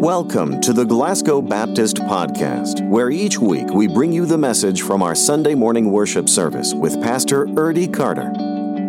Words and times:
Welcome 0.00 0.62
to 0.62 0.72
the 0.72 0.86
Glasgow 0.86 1.42
Baptist 1.42 1.96
Podcast, 1.96 2.88
where 2.88 3.10
each 3.10 3.38
week 3.38 3.68
we 3.68 3.86
bring 3.86 4.14
you 4.14 4.24
the 4.24 4.38
message 4.38 4.80
from 4.80 5.02
our 5.02 5.14
Sunday 5.14 5.54
morning 5.54 5.92
worship 5.92 6.26
service 6.26 6.72
with 6.72 7.02
Pastor 7.02 7.44
Erdy 7.48 7.92
Carter. 7.92 8.32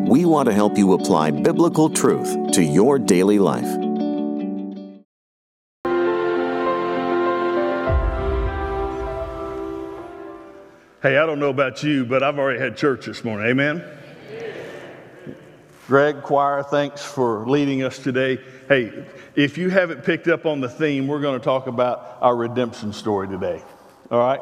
We 0.09 0.23
want 0.23 0.47
to 0.47 0.53
help 0.53 0.77
you 0.77 0.93
apply 0.93 1.31
biblical 1.31 1.89
truth 1.89 2.53
to 2.53 2.63
your 2.63 2.97
daily 2.97 3.39
life. 3.39 3.65
Hey, 11.01 11.17
I 11.17 11.25
don't 11.25 11.41
know 11.41 11.49
about 11.49 11.83
you, 11.83 12.05
but 12.05 12.23
I've 12.23 12.39
already 12.39 12.61
had 12.61 12.77
church 12.77 13.07
this 13.07 13.25
morning. 13.25 13.47
Amen? 13.47 13.83
Greg 15.91 16.21
Choir, 16.21 16.63
thanks 16.63 17.03
for 17.03 17.45
leading 17.45 17.83
us 17.83 17.99
today. 17.99 18.39
Hey, 18.69 19.03
if 19.35 19.57
you 19.57 19.69
haven't 19.69 20.05
picked 20.05 20.29
up 20.29 20.45
on 20.45 20.61
the 20.61 20.69
theme, 20.69 21.05
we're 21.05 21.19
going 21.19 21.37
to 21.37 21.43
talk 21.43 21.67
about 21.67 22.17
our 22.21 22.33
redemption 22.33 22.93
story 22.93 23.27
today. 23.27 23.61
All 24.09 24.19
right? 24.19 24.39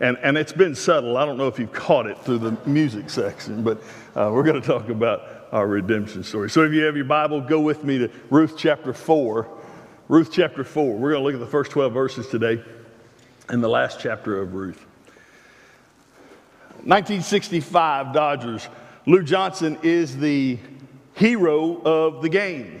And, 0.00 0.18
and 0.18 0.36
it's 0.36 0.52
been 0.52 0.74
subtle. 0.74 1.16
I 1.16 1.24
don't 1.24 1.38
know 1.38 1.48
if 1.48 1.58
you've 1.58 1.72
caught 1.72 2.06
it 2.06 2.18
through 2.18 2.40
the 2.40 2.50
music 2.66 3.08
section, 3.08 3.62
but 3.62 3.78
uh, 4.14 4.30
we're 4.30 4.42
going 4.42 4.60
to 4.60 4.66
talk 4.66 4.90
about 4.90 5.48
our 5.52 5.66
redemption 5.66 6.22
story. 6.22 6.50
So 6.50 6.64
if 6.64 6.72
you 6.74 6.82
have 6.82 6.96
your 6.96 7.06
Bible, 7.06 7.40
go 7.40 7.60
with 7.60 7.82
me 7.82 7.96
to 7.96 8.10
Ruth 8.28 8.56
chapter 8.58 8.92
4. 8.92 9.48
Ruth 10.08 10.30
chapter 10.30 10.64
4. 10.64 10.98
We're 10.98 11.12
going 11.12 11.22
to 11.22 11.24
look 11.24 11.34
at 11.34 11.40
the 11.40 11.50
first 11.50 11.70
12 11.70 11.94
verses 11.94 12.26
today 12.26 12.62
in 13.48 13.62
the 13.62 13.70
last 13.70 14.00
chapter 14.00 14.38
of 14.38 14.52
Ruth. 14.52 14.84
1965 16.84 18.12
Dodgers. 18.12 18.68
Lou 19.06 19.22
Johnson 19.22 19.78
is 19.82 20.18
the 20.18 20.58
hero 21.20 21.82
of 21.82 22.22
the 22.22 22.30
game. 22.30 22.80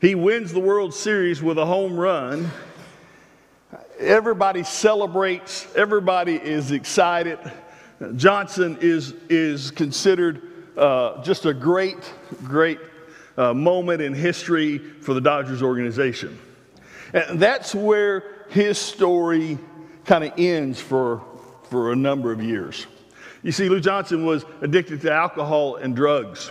He 0.00 0.14
wins 0.14 0.50
the 0.50 0.60
World 0.60 0.94
Series 0.94 1.42
with 1.42 1.58
a 1.58 1.66
home 1.66 2.00
run. 2.00 2.50
Everybody 3.98 4.64
celebrates, 4.64 5.66
everybody 5.76 6.36
is 6.36 6.70
excited. 6.70 7.38
Johnson 8.16 8.78
is, 8.80 9.12
is 9.28 9.70
considered 9.70 10.40
uh, 10.78 11.22
just 11.22 11.44
a 11.44 11.52
great, 11.52 12.10
great 12.44 12.78
uh, 13.36 13.52
moment 13.52 14.00
in 14.00 14.14
history 14.14 14.78
for 14.78 15.12
the 15.12 15.20
Dodgers 15.20 15.62
organization. 15.62 16.38
And 17.12 17.38
that's 17.38 17.74
where 17.74 18.24
his 18.48 18.78
story 18.78 19.58
kind 20.06 20.24
of 20.24 20.32
ends 20.38 20.80
for, 20.80 21.22
for 21.68 21.92
a 21.92 21.96
number 21.96 22.32
of 22.32 22.42
years. 22.42 22.86
You 23.42 23.52
see, 23.52 23.68
Lou 23.68 23.80
Johnson 23.80 24.24
was 24.24 24.46
addicted 24.62 25.02
to 25.02 25.12
alcohol 25.12 25.76
and 25.76 25.94
drugs. 25.94 26.50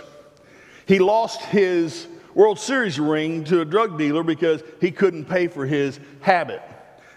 He 0.86 0.98
lost 0.98 1.42
his 1.42 2.06
World 2.34 2.58
Series 2.58 2.98
ring 2.98 3.44
to 3.44 3.60
a 3.60 3.64
drug 3.64 3.98
dealer 3.98 4.22
because 4.22 4.62
he 4.80 4.90
couldn't 4.90 5.24
pay 5.24 5.48
for 5.48 5.66
his 5.66 5.98
habit. 6.20 6.62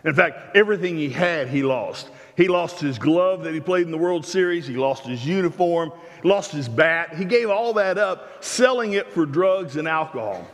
In 0.03 0.14
fact, 0.16 0.56
everything 0.56 0.98
he 0.98 1.09
had, 1.09 1.50
he 1.50 1.62
lost. 1.62 2.09
He 2.36 2.47
lost 2.47 2.80
his 2.80 2.97
glove 2.97 3.44
that 3.44 3.53
he 3.53 3.59
played 3.59 3.86
in 3.86 3.92
the 3.92 3.97
World 3.97 4.25
Series, 4.25 4.66
he 4.66 4.75
lost 4.75 5.03
his 5.03 5.25
uniform, 5.25 5.92
lost 6.23 6.52
his 6.52 6.70
bat. 6.70 7.16
He 7.16 7.25
gave 7.25 7.50
all 7.50 7.73
that 7.73 7.97
up, 7.97 8.44
selling 8.44 8.94
it 8.94 9.12
for 9.12 9.25
drugs 9.25 9.75
and 9.75 9.88
alcohol. 9.88 10.47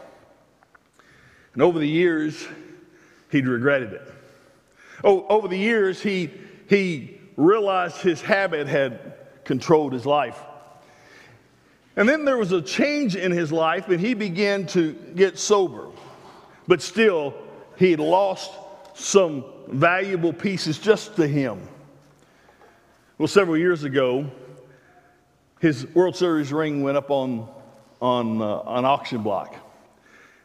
And 1.53 1.61
over 1.61 1.77
the 1.77 1.87
years, 1.87 2.47
he'd 3.31 3.47
regretted 3.47 3.93
it. 3.93 4.11
Oh, 5.03 5.27
over 5.27 5.47
the 5.47 5.57
years, 5.57 6.01
he, 6.01 6.31
he 6.67 7.21
realized 7.37 7.97
his 7.97 8.21
habit 8.21 8.67
had 8.67 9.13
controlled 9.43 9.93
his 9.93 10.05
life. 10.07 10.41
And 11.95 12.09
then 12.09 12.25
there 12.25 12.37
was 12.37 12.51
a 12.51 12.61
change 12.61 13.15
in 13.15 13.31
his 13.31 13.51
life, 13.51 13.87
and 13.87 13.99
he 13.99 14.13
began 14.13 14.65
to 14.67 14.93
get 15.15 15.39
sober. 15.39 15.87
But 16.67 16.81
still, 16.81 17.33
he 17.77 17.91
had 17.91 17.99
lost 17.99 18.51
some 18.93 19.45
valuable 19.67 20.33
pieces 20.33 20.77
just 20.77 21.15
to 21.15 21.27
him. 21.27 21.67
Well, 23.17 23.27
several 23.27 23.57
years 23.57 23.83
ago, 23.83 24.29
his 25.59 25.87
World 25.93 26.15
Series 26.15 26.51
ring 26.51 26.83
went 26.83 26.97
up 26.97 27.09
on, 27.11 27.47
on 28.01 28.41
uh, 28.41 28.61
an 28.67 28.83
auction 28.83 29.23
block. 29.23 29.55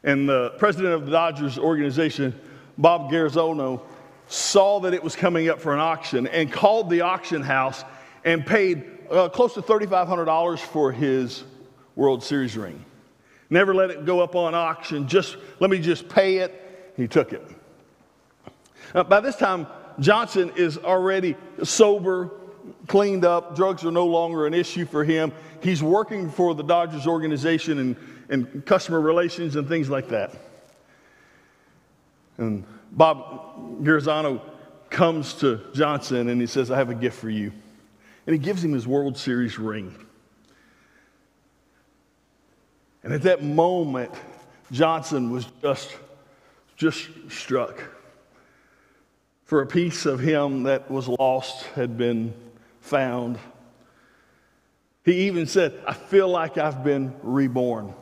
And 0.04 0.28
the 0.28 0.50
president 0.50 0.94
of 0.94 1.04
the 1.06 1.12
Dodgers 1.12 1.58
organization, 1.58 2.38
Bob 2.78 3.10
Graziano, 3.10 3.82
saw 4.28 4.78
that 4.80 4.94
it 4.94 5.02
was 5.02 5.16
coming 5.16 5.48
up 5.48 5.60
for 5.60 5.74
an 5.74 5.80
auction 5.80 6.28
and 6.28 6.50
called 6.50 6.88
the 6.88 7.00
auction 7.00 7.42
house 7.42 7.84
and 8.24 8.46
paid 8.46 8.99
uh, 9.10 9.28
close 9.28 9.54
to 9.54 9.62
$3,500 9.62 10.58
for 10.60 10.92
his 10.92 11.44
World 11.96 12.22
Series 12.22 12.56
ring. 12.56 12.84
Never 13.48 13.74
let 13.74 13.90
it 13.90 14.04
go 14.04 14.20
up 14.20 14.36
on 14.36 14.54
auction. 14.54 15.08
Just 15.08 15.36
let 15.58 15.70
me 15.70 15.80
just 15.80 16.08
pay 16.08 16.38
it. 16.38 16.92
He 16.96 17.08
took 17.08 17.32
it. 17.32 17.42
Uh, 18.94 19.02
by 19.04 19.20
this 19.20 19.36
time, 19.36 19.66
Johnson 19.98 20.52
is 20.56 20.78
already 20.78 21.36
sober, 21.64 22.30
cleaned 22.86 23.24
up. 23.24 23.56
Drugs 23.56 23.84
are 23.84 23.90
no 23.90 24.06
longer 24.06 24.46
an 24.46 24.54
issue 24.54 24.86
for 24.86 25.04
him. 25.04 25.32
He's 25.62 25.82
working 25.82 26.30
for 26.30 26.54
the 26.54 26.62
Dodgers 26.62 27.06
organization 27.06 27.78
and, 27.78 27.96
and 28.28 28.64
customer 28.64 29.00
relations 29.00 29.56
and 29.56 29.68
things 29.68 29.90
like 29.90 30.08
that. 30.08 30.32
And 32.38 32.64
Bob 32.92 33.84
Graziano 33.84 34.40
comes 34.88 35.34
to 35.34 35.60
Johnson 35.74 36.28
and 36.28 36.40
he 36.40 36.46
says, 36.46 36.70
I 36.70 36.78
have 36.78 36.90
a 36.90 36.94
gift 36.94 37.18
for 37.18 37.28
you 37.28 37.52
and 38.30 38.38
he 38.38 38.44
gives 38.44 38.62
him 38.62 38.70
his 38.70 38.86
World 38.86 39.18
Series 39.18 39.58
ring. 39.58 39.92
And 43.02 43.12
at 43.12 43.22
that 43.22 43.42
moment, 43.42 44.12
Johnson 44.70 45.30
was 45.32 45.48
just, 45.60 45.96
just 46.76 47.08
struck. 47.28 47.82
For 49.46 49.62
a 49.62 49.66
piece 49.66 50.06
of 50.06 50.20
him 50.20 50.62
that 50.62 50.88
was 50.88 51.08
lost 51.08 51.64
had 51.74 51.98
been 51.98 52.32
found. 52.80 53.36
He 55.04 55.26
even 55.26 55.46
said, 55.46 55.74
I 55.84 55.94
feel 55.94 56.28
like 56.28 56.56
I've 56.56 56.84
been 56.84 57.12
reborn. 57.24 57.92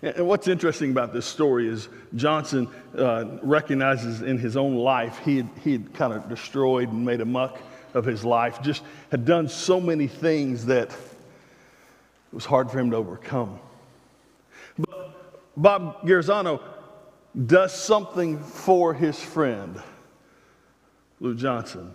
And 0.00 0.26
what's 0.26 0.48
interesting 0.48 0.90
about 0.90 1.12
this 1.12 1.26
story 1.26 1.68
is 1.68 1.90
Johnson 2.14 2.68
uh, 2.96 3.26
recognizes 3.42 4.22
in 4.22 4.38
his 4.38 4.56
own 4.56 4.74
life 4.74 5.18
he 5.22 5.36
had, 5.36 5.50
he 5.62 5.72
had 5.72 5.92
kind 5.92 6.14
of 6.14 6.30
destroyed 6.30 6.90
and 6.90 7.04
made 7.04 7.20
a 7.20 7.26
muck 7.26 7.60
of 7.94 8.04
his 8.04 8.24
life, 8.24 8.60
just 8.60 8.82
had 9.10 9.24
done 9.24 9.48
so 9.48 9.80
many 9.80 10.08
things 10.08 10.66
that 10.66 10.90
it 10.90 12.34
was 12.34 12.44
hard 12.44 12.70
for 12.70 12.78
him 12.78 12.90
to 12.90 12.96
overcome. 12.96 13.58
But 14.76 15.52
Bob 15.56 16.04
Graziano 16.04 16.60
does 17.46 17.72
something 17.72 18.42
for 18.42 18.92
his 18.92 19.18
friend, 19.18 19.80
Lou 21.20 21.34
Johnson, 21.34 21.94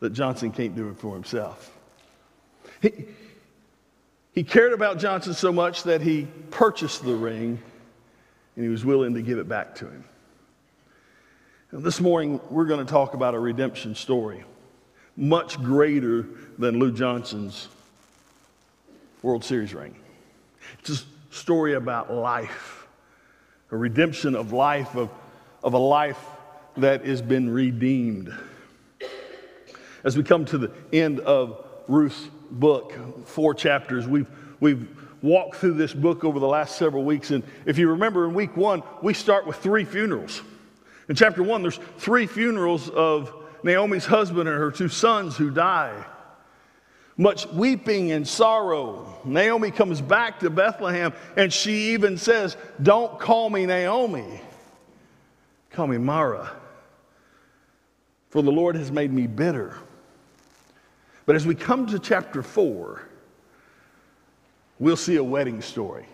that 0.00 0.10
Johnson 0.10 0.50
can't 0.50 0.74
do 0.74 0.88
it 0.88 0.96
for 0.96 1.14
himself. 1.14 1.70
He, 2.80 3.06
he 4.32 4.42
cared 4.42 4.72
about 4.72 4.98
Johnson 4.98 5.34
so 5.34 5.52
much 5.52 5.84
that 5.84 6.00
he 6.00 6.26
purchased 6.50 7.04
the 7.04 7.14
ring 7.14 7.60
and 8.56 8.64
he 8.64 8.70
was 8.70 8.84
willing 8.84 9.14
to 9.14 9.22
give 9.22 9.38
it 9.38 9.48
back 9.48 9.74
to 9.76 9.86
him. 9.86 10.04
And 11.70 11.82
this 11.82 12.00
morning, 12.00 12.40
we're 12.50 12.66
going 12.66 12.84
to 12.84 12.90
talk 12.90 13.14
about 13.14 13.34
a 13.34 13.38
redemption 13.38 13.94
story 13.94 14.44
much 15.16 15.62
greater 15.62 16.26
than 16.58 16.78
Lou 16.78 16.92
Johnson's 16.92 17.68
World 19.22 19.44
Series 19.44 19.72
ring. 19.72 19.94
It's 20.80 20.90
a 20.90 21.34
story 21.34 21.74
about 21.74 22.12
life, 22.12 22.86
a 23.70 23.76
redemption 23.76 24.34
of 24.34 24.52
life, 24.52 24.94
of, 24.94 25.10
of 25.62 25.74
a 25.74 25.78
life 25.78 26.18
that 26.76 27.04
has 27.04 27.22
been 27.22 27.48
redeemed. 27.48 28.34
As 30.02 30.16
we 30.16 30.22
come 30.22 30.44
to 30.46 30.58
the 30.58 30.72
end 30.92 31.20
of 31.20 31.64
Ruth's 31.88 32.28
book, 32.50 33.26
four 33.26 33.54
chapters, 33.54 34.06
we've, 34.06 34.28
we've 34.60 34.88
walked 35.22 35.56
through 35.56 35.74
this 35.74 35.94
book 35.94 36.24
over 36.24 36.38
the 36.38 36.46
last 36.46 36.76
several 36.76 37.04
weeks. 37.04 37.30
And 37.30 37.42
if 37.64 37.78
you 37.78 37.90
remember 37.90 38.26
in 38.26 38.34
week 38.34 38.56
one, 38.56 38.82
we 39.00 39.14
start 39.14 39.46
with 39.46 39.56
three 39.56 39.84
funerals. 39.84 40.42
In 41.08 41.14
chapter 41.14 41.42
one, 41.42 41.62
there's 41.62 41.80
three 41.98 42.26
funerals 42.26 42.90
of 42.90 43.43
Naomi's 43.64 44.04
husband 44.04 44.46
and 44.46 44.58
her 44.58 44.70
two 44.70 44.88
sons 44.88 45.38
who 45.38 45.50
die. 45.50 46.04
Much 47.16 47.46
weeping 47.46 48.12
and 48.12 48.28
sorrow. 48.28 49.18
Naomi 49.24 49.70
comes 49.70 50.02
back 50.02 50.40
to 50.40 50.50
Bethlehem 50.50 51.14
and 51.36 51.50
she 51.50 51.94
even 51.94 52.18
says, 52.18 52.58
Don't 52.82 53.18
call 53.18 53.48
me 53.48 53.64
Naomi, 53.64 54.40
call 55.70 55.86
me 55.86 55.96
Mara, 55.96 56.52
for 58.28 58.42
the 58.42 58.52
Lord 58.52 58.76
has 58.76 58.92
made 58.92 59.12
me 59.12 59.26
bitter. 59.26 59.74
But 61.24 61.34
as 61.34 61.46
we 61.46 61.54
come 61.54 61.86
to 61.86 61.98
chapter 61.98 62.42
4, 62.42 63.00
we'll 64.78 64.96
see 64.96 65.16
a 65.16 65.24
wedding 65.24 65.62
story. 65.62 66.04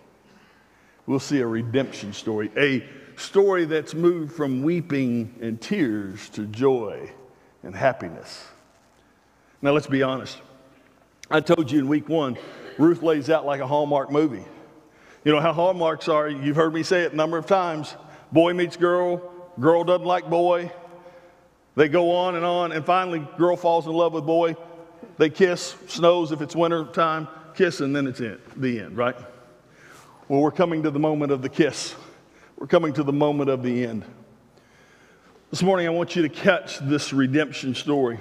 We'll 1.06 1.18
see 1.18 1.40
a 1.40 1.46
redemption 1.46 2.12
story, 2.12 2.52
a 2.56 2.84
story 3.18 3.64
that's 3.64 3.92
moved 3.92 4.32
from 4.32 4.62
weeping 4.62 5.34
and 5.40 5.60
tears 5.60 6.28
to 6.30 6.46
joy 6.46 7.10
and 7.62 7.74
happiness. 7.74 8.46
Now, 9.62 9.72
let's 9.72 9.86
be 9.86 10.02
honest. 10.02 10.38
I 11.30 11.40
told 11.40 11.70
you 11.70 11.78
in 11.78 11.88
week 11.88 12.08
one, 12.08 12.38
Ruth 12.78 13.02
lays 13.02 13.30
out 13.30 13.44
like 13.44 13.60
a 13.60 13.66
Hallmark 13.66 14.10
movie. 14.10 14.44
You 15.24 15.32
know 15.32 15.40
how 15.40 15.52
Hallmarks 15.52 16.08
are, 16.08 16.28
you've 16.28 16.56
heard 16.56 16.72
me 16.72 16.82
say 16.82 17.02
it 17.02 17.12
a 17.12 17.16
number 17.16 17.36
of 17.36 17.46
times 17.46 17.94
boy 18.32 18.54
meets 18.54 18.76
girl, 18.76 19.32
girl 19.58 19.84
doesn't 19.84 20.06
like 20.06 20.28
boy. 20.30 20.72
They 21.76 21.88
go 21.88 22.12
on 22.12 22.34
and 22.34 22.44
on, 22.44 22.72
and 22.72 22.84
finally, 22.84 23.26
girl 23.38 23.56
falls 23.56 23.86
in 23.86 23.92
love 23.92 24.12
with 24.12 24.26
boy. 24.26 24.56
They 25.18 25.30
kiss, 25.30 25.76
snows 25.88 26.32
if 26.32 26.40
it's 26.40 26.56
winter 26.56 26.84
time, 26.86 27.28
kiss, 27.54 27.80
and 27.80 27.94
then 27.94 28.06
it's 28.06 28.20
in, 28.20 28.38
the 28.56 28.80
end, 28.80 28.96
right? 28.96 29.16
Well, 30.28 30.40
we're 30.40 30.50
coming 30.50 30.82
to 30.82 30.90
the 30.90 30.98
moment 30.98 31.32
of 31.32 31.42
the 31.42 31.48
kiss. 31.48 31.94
We're 32.56 32.66
coming 32.66 32.92
to 32.94 33.02
the 33.02 33.12
moment 33.12 33.50
of 33.50 33.62
the 33.62 33.84
end. 33.84 34.04
This 35.50 35.64
morning, 35.64 35.88
I 35.88 35.90
want 35.90 36.14
you 36.14 36.22
to 36.22 36.28
catch 36.28 36.78
this 36.78 37.12
redemption 37.12 37.74
story. 37.74 38.20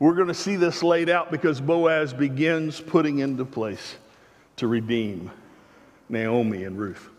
We're 0.00 0.16
going 0.16 0.26
to 0.26 0.34
see 0.34 0.56
this 0.56 0.82
laid 0.82 1.08
out 1.08 1.30
because 1.30 1.60
Boaz 1.60 2.12
begins 2.12 2.80
putting 2.80 3.20
into 3.20 3.44
place 3.44 3.94
to 4.56 4.66
redeem 4.66 5.30
Naomi 6.08 6.64
and 6.64 6.76
Ruth. 6.76 7.10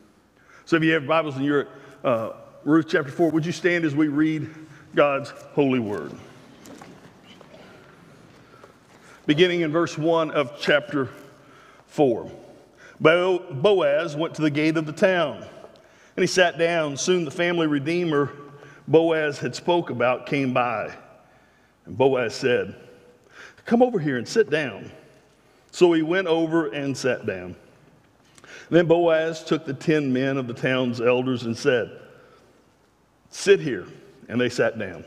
So, 0.66 0.76
if 0.76 0.84
you 0.84 0.92
have 0.92 1.08
Bibles 1.08 1.38
and 1.38 1.46
you're 1.46 1.62
at 1.62 1.68
uh, 2.04 2.34
Ruth 2.66 2.88
chapter 2.90 3.10
4, 3.10 3.30
would 3.30 3.46
you 3.46 3.54
stand 3.54 3.86
as 3.86 3.96
we 3.96 4.10
read 4.10 4.50
God's 4.94 5.30
holy 5.54 5.80
word? 5.80 6.12
Beginning 9.26 9.62
in 9.62 9.72
verse 9.72 9.98
1 9.98 10.32
of 10.32 10.60
chapter 10.60 11.08
4. 11.86 12.30
Boaz 13.00 14.18
went 14.18 14.36
to 14.36 14.42
the 14.42 14.52
gate 14.52 14.76
of 14.76 14.86
the 14.86 14.92
town 14.92 15.46
and 16.18 16.24
he 16.24 16.28
sat 16.28 16.58
down. 16.58 16.98
Soon 16.98 17.24
the 17.24 17.32
family 17.32 17.68
redeemer 17.68 18.34
Boaz 18.88 19.40
had 19.40 19.56
spoke 19.56 19.90
about 19.90 20.26
came 20.26 20.54
by. 20.54 20.94
And 21.86 21.98
Boaz 21.98 22.36
said, 22.36 22.76
Come 23.66 23.82
over 23.82 24.00
here 24.00 24.18
and 24.18 24.28
sit 24.28 24.50
down. 24.50 24.92
So 25.72 25.92
he 25.94 26.02
went 26.02 26.28
over 26.28 26.68
and 26.68 26.98
sat 26.98 27.26
down. 27.26 27.56
Then 28.70 28.88
Boaz 28.88 29.44
took 29.44 29.66
the 29.66 29.74
ten 29.74 30.12
men 30.12 30.38
of 30.38 30.48
the 30.48 30.54
town's 30.54 31.02
elders 31.02 31.44
and 31.44 31.58
said, 31.58 32.00
Sit 33.30 33.60
here. 33.60 33.86
And 34.30 34.40
they 34.40 34.50
sat 34.50 34.78
down. 34.78 35.06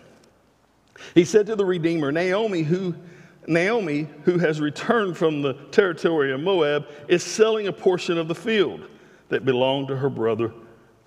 He 1.14 1.24
said 1.24 1.46
to 1.46 1.56
the 1.56 1.64
Redeemer, 1.64 2.12
Naomi, 2.12 2.62
who 2.62 2.94
Naomi, 3.46 4.06
who 4.24 4.38
has 4.38 4.60
returned 4.60 5.16
from 5.16 5.42
the 5.42 5.54
territory 5.72 6.32
of 6.32 6.40
Moab, 6.40 6.86
is 7.08 7.22
selling 7.22 7.66
a 7.66 7.72
portion 7.72 8.18
of 8.18 8.28
the 8.28 8.34
field 8.34 8.82
that 9.28 9.44
belonged 9.44 9.88
to 9.88 9.96
her 9.96 10.10
brother, 10.10 10.52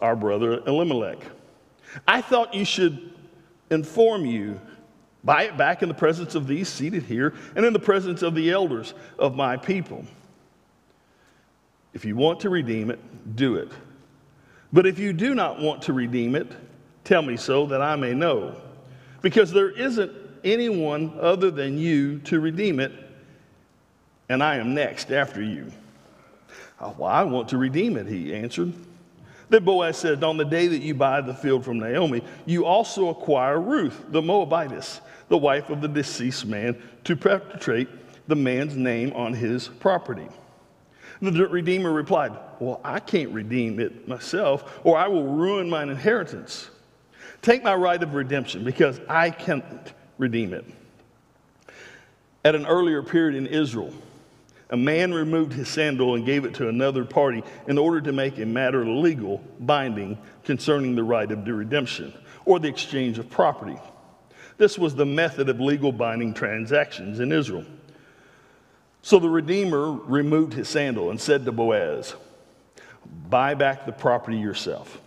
our 0.01 0.15
brother 0.15 0.61
Elimelech. 0.65 1.19
I 2.07 2.21
thought 2.21 2.53
you 2.53 2.65
should 2.65 3.13
inform 3.69 4.25
you, 4.25 4.59
buy 5.23 5.43
it 5.43 5.57
back 5.57 5.81
in 5.81 5.89
the 5.89 5.95
presence 5.95 6.35
of 6.35 6.47
these 6.47 6.67
seated 6.67 7.03
here 7.03 7.33
and 7.55 7.65
in 7.65 7.73
the 7.73 7.79
presence 7.79 8.21
of 8.21 8.35
the 8.35 8.51
elders 8.51 8.93
of 9.17 9.35
my 9.35 9.57
people. 9.57 10.05
If 11.93 12.05
you 12.05 12.15
want 12.15 12.39
to 12.41 12.49
redeem 12.49 12.89
it, 12.89 12.99
do 13.35 13.55
it. 13.55 13.71
But 14.71 14.87
if 14.87 14.97
you 14.97 15.13
do 15.13 15.35
not 15.35 15.59
want 15.59 15.83
to 15.83 15.93
redeem 15.93 16.35
it, 16.35 16.51
tell 17.03 17.21
me 17.21 17.37
so 17.37 17.67
that 17.67 17.81
I 17.81 17.95
may 17.95 18.13
know. 18.13 18.59
Because 19.21 19.51
there 19.51 19.69
isn't 19.69 20.11
anyone 20.43 21.17
other 21.21 21.51
than 21.51 21.77
you 21.77 22.19
to 22.19 22.39
redeem 22.39 22.79
it, 22.79 22.91
and 24.29 24.43
I 24.43 24.55
am 24.55 24.73
next 24.73 25.11
after 25.11 25.41
you. 25.41 25.71
Oh, 26.81 26.95
well, 26.97 27.09
I 27.09 27.23
want 27.23 27.49
to 27.49 27.57
redeem 27.57 27.97
it, 27.97 28.07
he 28.07 28.33
answered. 28.33 28.73
Then 29.53 29.65
Boaz 29.65 29.97
said, 29.97 30.23
On 30.23 30.35
the 30.35 30.45
day 30.45 30.65
that 30.65 30.81
you 30.81 30.95
buy 30.95 31.21
the 31.21 31.35
field 31.35 31.63
from 31.63 31.77
Naomi, 31.77 32.23
you 32.47 32.65
also 32.65 33.09
acquire 33.09 33.61
Ruth, 33.61 34.03
the 34.09 34.19
Moabitess, 34.19 34.99
the 35.27 35.37
wife 35.37 35.69
of 35.69 35.79
the 35.79 35.87
deceased 35.87 36.47
man, 36.47 36.75
to 37.03 37.15
perpetrate 37.15 37.87
the 38.27 38.35
man's 38.35 38.75
name 38.75 39.13
on 39.13 39.31
his 39.31 39.67
property. 39.67 40.27
The 41.21 41.47
Redeemer 41.47 41.91
replied, 41.91 42.31
Well, 42.59 42.81
I 42.83 42.99
can't 42.99 43.29
redeem 43.29 43.79
it 43.79 44.07
myself, 44.07 44.81
or 44.83 44.97
I 44.97 45.07
will 45.07 45.27
ruin 45.27 45.69
mine 45.69 45.89
inheritance. 45.89 46.71
Take 47.43 47.61
my 47.61 47.75
right 47.75 48.01
of 48.01 48.15
redemption, 48.15 48.63
because 48.63 48.99
I 49.07 49.29
can't 49.29 49.93
redeem 50.17 50.55
it. 50.55 50.65
At 52.43 52.55
an 52.55 52.65
earlier 52.65 53.03
period 53.03 53.35
in 53.35 53.45
Israel, 53.45 53.93
a 54.69 54.77
man 54.77 55.13
removed 55.13 55.53
his 55.53 55.67
sandal 55.67 56.15
and 56.15 56.25
gave 56.25 56.45
it 56.45 56.55
to 56.55 56.69
another 56.69 57.05
party 57.05 57.43
in 57.67 57.77
order 57.77 58.01
to 58.01 58.11
make 58.11 58.37
a 58.39 58.45
matter 58.45 58.85
legal, 58.85 59.43
binding 59.59 60.17
concerning 60.43 60.95
the 60.95 61.03
right 61.03 61.31
of 61.31 61.47
redemption 61.47 62.13
or 62.45 62.59
the 62.59 62.67
exchange 62.67 63.19
of 63.19 63.29
property. 63.29 63.77
This 64.57 64.77
was 64.77 64.95
the 64.95 65.05
method 65.05 65.49
of 65.49 65.59
legal 65.59 65.91
binding 65.91 66.33
transactions 66.33 67.19
in 67.19 67.31
Israel. 67.31 67.65
So 69.01 69.19
the 69.19 69.29
Redeemer 69.29 69.91
removed 69.91 70.53
his 70.53 70.69
sandal 70.69 71.09
and 71.09 71.19
said 71.19 71.45
to 71.45 71.51
Boaz, 71.51 72.15
Buy 73.29 73.53
back 73.53 73.85
the 73.85 73.91
property 73.91 74.37
yourself. 74.37 74.99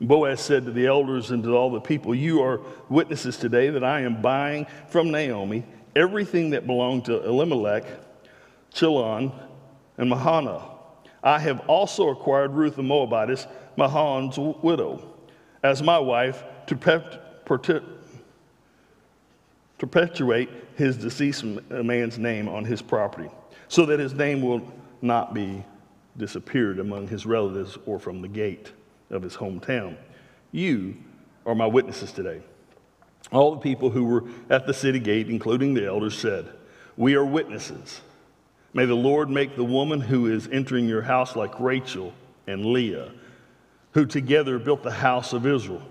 Boaz 0.00 0.40
said 0.40 0.64
to 0.66 0.70
the 0.70 0.86
elders 0.86 1.30
and 1.30 1.42
to 1.44 1.56
all 1.56 1.70
the 1.70 1.80
people, 1.80 2.14
You 2.14 2.42
are 2.42 2.60
witnesses 2.88 3.36
today 3.36 3.70
that 3.70 3.84
I 3.84 4.00
am 4.00 4.20
buying 4.20 4.66
from 4.88 5.10
Naomi 5.10 5.64
everything 5.96 6.50
that 6.50 6.66
belonged 6.66 7.06
to 7.06 7.24
Elimelech, 7.24 7.84
Chilion, 8.72 9.32
and 9.96 10.10
Mahlon. 10.10 10.62
I 11.22 11.38
have 11.38 11.60
also 11.68 12.08
acquired 12.08 12.52
Ruth 12.52 12.76
the 12.76 12.82
Moabitess, 12.82 13.46
Mahlon's 13.76 14.38
widow, 14.62 15.06
as 15.62 15.82
my 15.82 15.98
wife 15.98 16.42
to 16.66 16.76
perpetuate 19.78 20.48
his 20.76 20.96
deceased 20.96 21.44
man's 21.70 22.18
name 22.18 22.48
on 22.48 22.64
his 22.64 22.80
property, 22.80 23.28
so 23.68 23.84
that 23.86 24.00
his 24.00 24.14
name 24.14 24.40
will 24.40 24.62
not 25.02 25.34
be 25.34 25.64
disappeared 26.16 26.78
among 26.78 27.08
his 27.08 27.26
relatives 27.26 27.76
or 27.86 27.98
from 27.98 28.22
the 28.22 28.28
gate 28.28 28.72
of 29.10 29.22
his 29.22 29.36
hometown. 29.36 29.96
You 30.52 30.96
are 31.46 31.54
my 31.54 31.66
witnesses 31.66 32.12
today. 32.12 32.42
All 33.32 33.52
the 33.52 33.60
people 33.60 33.90
who 33.90 34.04
were 34.04 34.24
at 34.48 34.66
the 34.66 34.74
city 34.74 34.98
gate, 34.98 35.28
including 35.28 35.74
the 35.74 35.86
elders, 35.86 36.18
said, 36.18 36.48
We 36.96 37.14
are 37.14 37.24
witnesses. 37.24 38.00
May 38.72 38.84
the 38.84 38.94
Lord 38.94 39.28
make 39.28 39.56
the 39.56 39.64
woman 39.64 40.00
who 40.00 40.26
is 40.26 40.48
entering 40.48 40.88
your 40.88 41.02
house 41.02 41.34
like 41.34 41.58
Rachel 41.58 42.12
and 42.46 42.64
Leah, 42.66 43.12
who 43.92 44.06
together 44.06 44.58
built 44.58 44.82
the 44.82 44.90
house 44.90 45.32
of 45.32 45.46
Israel. 45.46 45.82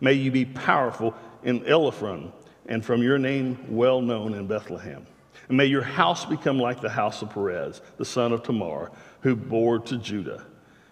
May 0.00 0.12
you 0.12 0.30
be 0.30 0.44
powerful 0.44 1.14
in 1.42 1.64
Ephraim 1.66 2.32
and 2.66 2.84
from 2.84 3.02
your 3.02 3.18
name 3.18 3.58
well 3.68 4.02
known 4.02 4.34
in 4.34 4.46
Bethlehem. 4.46 5.06
And 5.48 5.56
may 5.56 5.66
your 5.66 5.82
house 5.82 6.24
become 6.26 6.58
like 6.58 6.80
the 6.80 6.90
house 6.90 7.22
of 7.22 7.30
Perez, 7.30 7.80
the 7.96 8.04
son 8.04 8.32
of 8.32 8.42
Tamar, 8.42 8.90
who 9.20 9.36
bore 9.36 9.78
to 9.78 9.96
Judah, 9.96 10.44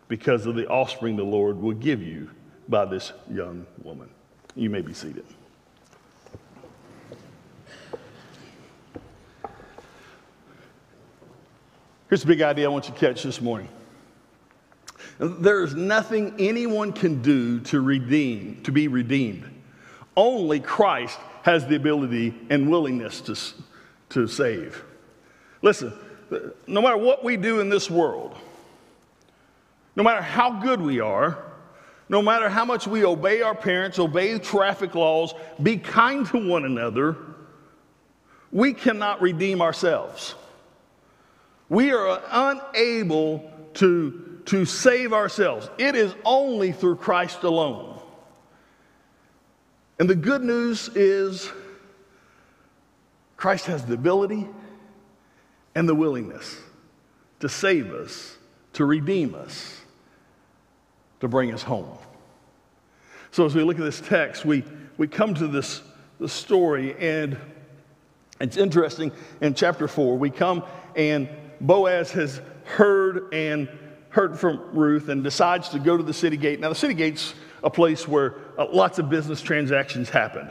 because 0.08 0.46
of 0.46 0.55
the 0.55 0.67
offspring 0.69 1.17
the 1.17 1.25
Lord 1.25 1.61
will 1.61 1.75
give 1.75 2.02
you 2.02 2.31
by 2.69 2.85
this 2.85 3.12
young 3.31 3.67
woman. 3.82 4.08
You 4.55 4.70
may 4.70 4.81
be 4.81 4.94
seated. 4.94 5.24
Here's 12.15 12.23
a 12.23 12.29
big 12.29 12.43
idea 12.43 12.67
I 12.67 12.69
want 12.69 12.87
you 12.87 12.94
to 12.94 13.01
catch 13.01 13.25
this 13.25 13.41
morning. 13.41 13.69
There 15.19 15.65
is 15.65 15.75
nothing 15.75 16.37
anyone 16.39 16.93
can 16.93 17.23
do 17.23 17.59
to 17.63 17.81
redeem, 17.81 18.63
to 18.63 18.71
be 18.71 18.87
redeemed. 18.87 19.51
Only 20.17 20.61
Christ 20.61 21.19
has 21.43 21.67
the 21.67 21.75
ability 21.75 22.33
and 22.51 22.71
willingness 22.71 23.21
to, 23.23 23.37
to 24.11 24.29
save. 24.29 24.85
Listen, 25.61 25.93
no 26.69 26.81
matter 26.81 26.97
what 26.97 27.25
we 27.25 27.37
do 27.37 27.59
in 27.59 27.69
this 27.69 27.91
world, 27.91 28.39
no 29.97 30.05
matter 30.05 30.23
how 30.23 30.61
good 30.63 30.81
we 30.81 31.01
are, 31.01 31.37
no 32.09 32.23
matter 32.23 32.49
how 32.49 32.65
much 32.65 32.87
we 32.87 33.05
obey 33.05 33.43
our 33.43 33.56
parents, 33.56 33.99
obey 33.99 34.39
traffic 34.39 34.94
laws, 34.94 35.35
be 35.61 35.79
kind 35.79 36.25
to 36.27 36.49
one 36.49 36.65
another, 36.65 37.17
we 38.53 38.73
cannot 38.73 39.21
redeem 39.21 39.61
ourselves. 39.61 40.37
We 41.69 41.93
are 41.93 42.23
unable 42.31 43.51
to, 43.75 44.41
to 44.47 44.65
save 44.65 45.13
ourselves. 45.13 45.69
It 45.79 45.94
is 45.94 46.15
only 46.25 46.73
through 46.73 46.97
Christ 46.97 47.43
alone. 47.43 48.01
And 49.99 50.09
the 50.09 50.15
good 50.15 50.43
news 50.43 50.89
is 50.89 51.51
Christ 53.37 53.67
has 53.67 53.85
the 53.85 53.94
ability 53.94 54.49
and 55.75 55.89
the 55.89 55.94
willingness 55.94 56.59
to 57.41 57.49
save 57.49 57.93
us, 57.93 58.37
to 58.75 58.85
redeem 58.85 59.35
us, 59.35 59.81
to 61.21 61.29
bring 61.29 61.53
us 61.53 61.63
home. 61.63 61.99
So 63.31 63.44
as 63.44 63.55
we 63.55 63.63
look 63.63 63.79
at 63.79 63.85
this 63.85 64.01
text, 64.01 64.44
we, 64.44 64.65
we 64.97 65.09
come 65.09 65.35
to 65.35 65.49
this, 65.49 65.83
this 66.21 66.33
story, 66.33 66.97
and 66.99 67.37
it's 68.41 68.56
interesting. 68.56 69.13
In 69.41 69.55
chapter 69.55 69.89
4, 69.89 70.17
we 70.17 70.31
come 70.31 70.65
and 70.97 71.29
Boaz 71.67 72.11
has 72.13 72.41
heard 72.65 73.33
and 73.33 73.69
heard 74.11 74.39
from 74.39 74.61
Ruth 74.73 75.09
and 75.09 75.25
decides 75.25 75.71
to 75.71 75.79
go 75.79 75.97
to 75.97 76.03
the 76.03 76.15
city 76.15 76.37
gate. 76.37 76.61
Now, 76.61 76.69
the 76.69 76.75
city 76.75 76.94
gate's 76.94 77.35
a 77.63 77.71
place 77.71 78.06
where 78.06 78.37
uh, 78.59 78.67
lots 78.73 78.99
of 78.99 79.09
business 79.11 79.41
transactions 79.41 80.09
happened. 80.09 80.51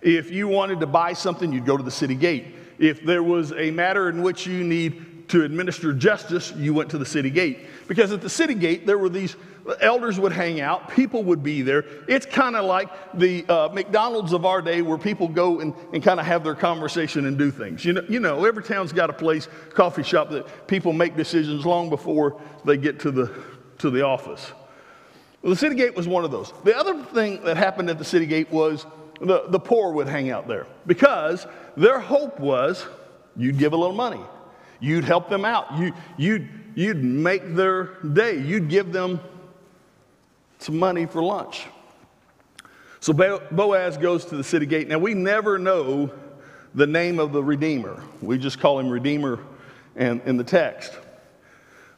If 0.00 0.30
you 0.30 0.48
wanted 0.48 0.80
to 0.80 0.86
buy 0.86 1.12
something, 1.12 1.52
you'd 1.52 1.66
go 1.66 1.76
to 1.76 1.82
the 1.82 1.90
city 1.90 2.14
gate. 2.14 2.54
If 2.78 3.04
there 3.04 3.22
was 3.22 3.52
a 3.52 3.70
matter 3.70 4.08
in 4.08 4.22
which 4.22 4.46
you 4.46 4.64
need 4.64 5.11
to 5.28 5.44
administer 5.44 5.92
justice, 5.92 6.52
you 6.56 6.74
went 6.74 6.90
to 6.90 6.98
the 6.98 7.06
city 7.06 7.30
gate. 7.30 7.60
Because 7.88 8.12
at 8.12 8.20
the 8.20 8.30
city 8.30 8.54
gate, 8.54 8.86
there 8.86 8.98
were 8.98 9.08
these 9.08 9.36
elders 9.80 10.18
would 10.18 10.32
hang 10.32 10.60
out, 10.60 10.90
people 10.90 11.22
would 11.24 11.42
be 11.42 11.62
there. 11.62 11.84
It's 12.08 12.26
kind 12.26 12.56
of 12.56 12.64
like 12.64 12.88
the 13.14 13.46
uh, 13.46 13.68
McDonald's 13.72 14.32
of 14.32 14.44
our 14.44 14.60
day 14.60 14.82
where 14.82 14.98
people 14.98 15.28
go 15.28 15.60
and, 15.60 15.74
and 15.92 16.02
kind 16.02 16.18
of 16.18 16.26
have 16.26 16.42
their 16.44 16.54
conversation 16.54 17.26
and 17.26 17.38
do 17.38 17.50
things. 17.50 17.84
You 17.84 17.94
know, 17.94 18.04
you 18.08 18.20
know, 18.20 18.44
every 18.44 18.62
town's 18.62 18.92
got 18.92 19.10
a 19.10 19.12
place, 19.12 19.48
coffee 19.70 20.02
shop, 20.02 20.30
that 20.30 20.66
people 20.66 20.92
make 20.92 21.16
decisions 21.16 21.64
long 21.64 21.90
before 21.90 22.40
they 22.64 22.76
get 22.76 23.00
to 23.00 23.10
the, 23.10 23.32
to 23.78 23.90
the 23.90 24.04
office. 24.04 24.52
Well, 25.42 25.50
the 25.50 25.56
city 25.56 25.74
gate 25.74 25.96
was 25.96 26.06
one 26.06 26.24
of 26.24 26.30
those. 26.30 26.52
The 26.64 26.76
other 26.76 27.02
thing 27.04 27.42
that 27.44 27.56
happened 27.56 27.90
at 27.90 27.98
the 27.98 28.04
city 28.04 28.26
gate 28.26 28.50
was 28.50 28.86
the, 29.20 29.44
the 29.48 29.58
poor 29.58 29.92
would 29.92 30.08
hang 30.08 30.30
out 30.30 30.48
there 30.48 30.66
because 30.86 31.46
their 31.76 31.98
hope 31.98 32.38
was 32.40 32.86
you'd 33.36 33.58
give 33.58 33.72
a 33.72 33.76
little 33.76 33.96
money. 33.96 34.20
You'd 34.82 35.04
help 35.04 35.30
them 35.30 35.44
out. 35.44 35.78
You, 35.78 35.92
you'd, 36.16 36.48
you'd 36.74 37.02
make 37.02 37.54
their 37.54 37.94
day. 38.02 38.38
You'd 38.40 38.68
give 38.68 38.92
them 38.92 39.20
some 40.58 40.76
money 40.76 41.06
for 41.06 41.22
lunch. 41.22 41.66
So 42.98 43.12
Boaz 43.12 43.96
goes 43.96 44.24
to 44.26 44.36
the 44.36 44.44
city 44.44 44.66
gate. 44.66 44.88
Now, 44.88 44.98
we 44.98 45.14
never 45.14 45.58
know 45.58 46.10
the 46.74 46.86
name 46.86 47.20
of 47.20 47.32
the 47.32 47.42
Redeemer. 47.42 48.02
We 48.20 48.38
just 48.38 48.58
call 48.58 48.78
him 48.80 48.90
Redeemer 48.90 49.38
in, 49.96 50.20
in 50.22 50.36
the 50.36 50.44
text. 50.44 50.92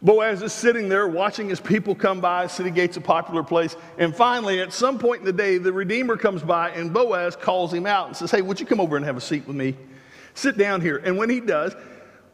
Boaz 0.03 0.43
is 0.43 0.53
sitting 0.53 0.91
there 0.91 1.09
watching 1.09 1.49
his 1.49 1.61
people 1.61 1.95
come 1.95 2.21
by. 2.21 2.47
City 2.47 2.71
gate's 2.71 2.99
a 2.99 3.01
popular 3.01 3.43
place. 3.43 3.77
And 3.97 4.15
finally, 4.15 4.61
at 4.61 4.75
some 4.75 4.99
point 4.99 5.21
in 5.21 5.25
the 5.25 5.33
day, 5.33 5.57
the 5.57 5.73
Redeemer 5.73 6.19
comes 6.19 6.43
by 6.43 6.71
and 6.71 6.93
Boaz 6.93 7.35
calls 7.35 7.73
him 7.73 7.87
out 7.87 8.09
and 8.09 8.17
says, 8.17 8.31
Hey, 8.31 8.43
would 8.43 8.61
you 8.61 8.67
come 8.67 8.81
over 8.81 8.97
and 8.97 9.07
have 9.07 9.17
a 9.17 9.23
seat 9.23 9.47
with 9.47 9.57
me? 9.57 9.75
Sit 10.35 10.59
down 10.59 10.83
here. 10.83 10.99
And 10.99 11.17
when 11.17 11.31
he 11.31 11.41
does, 11.41 11.75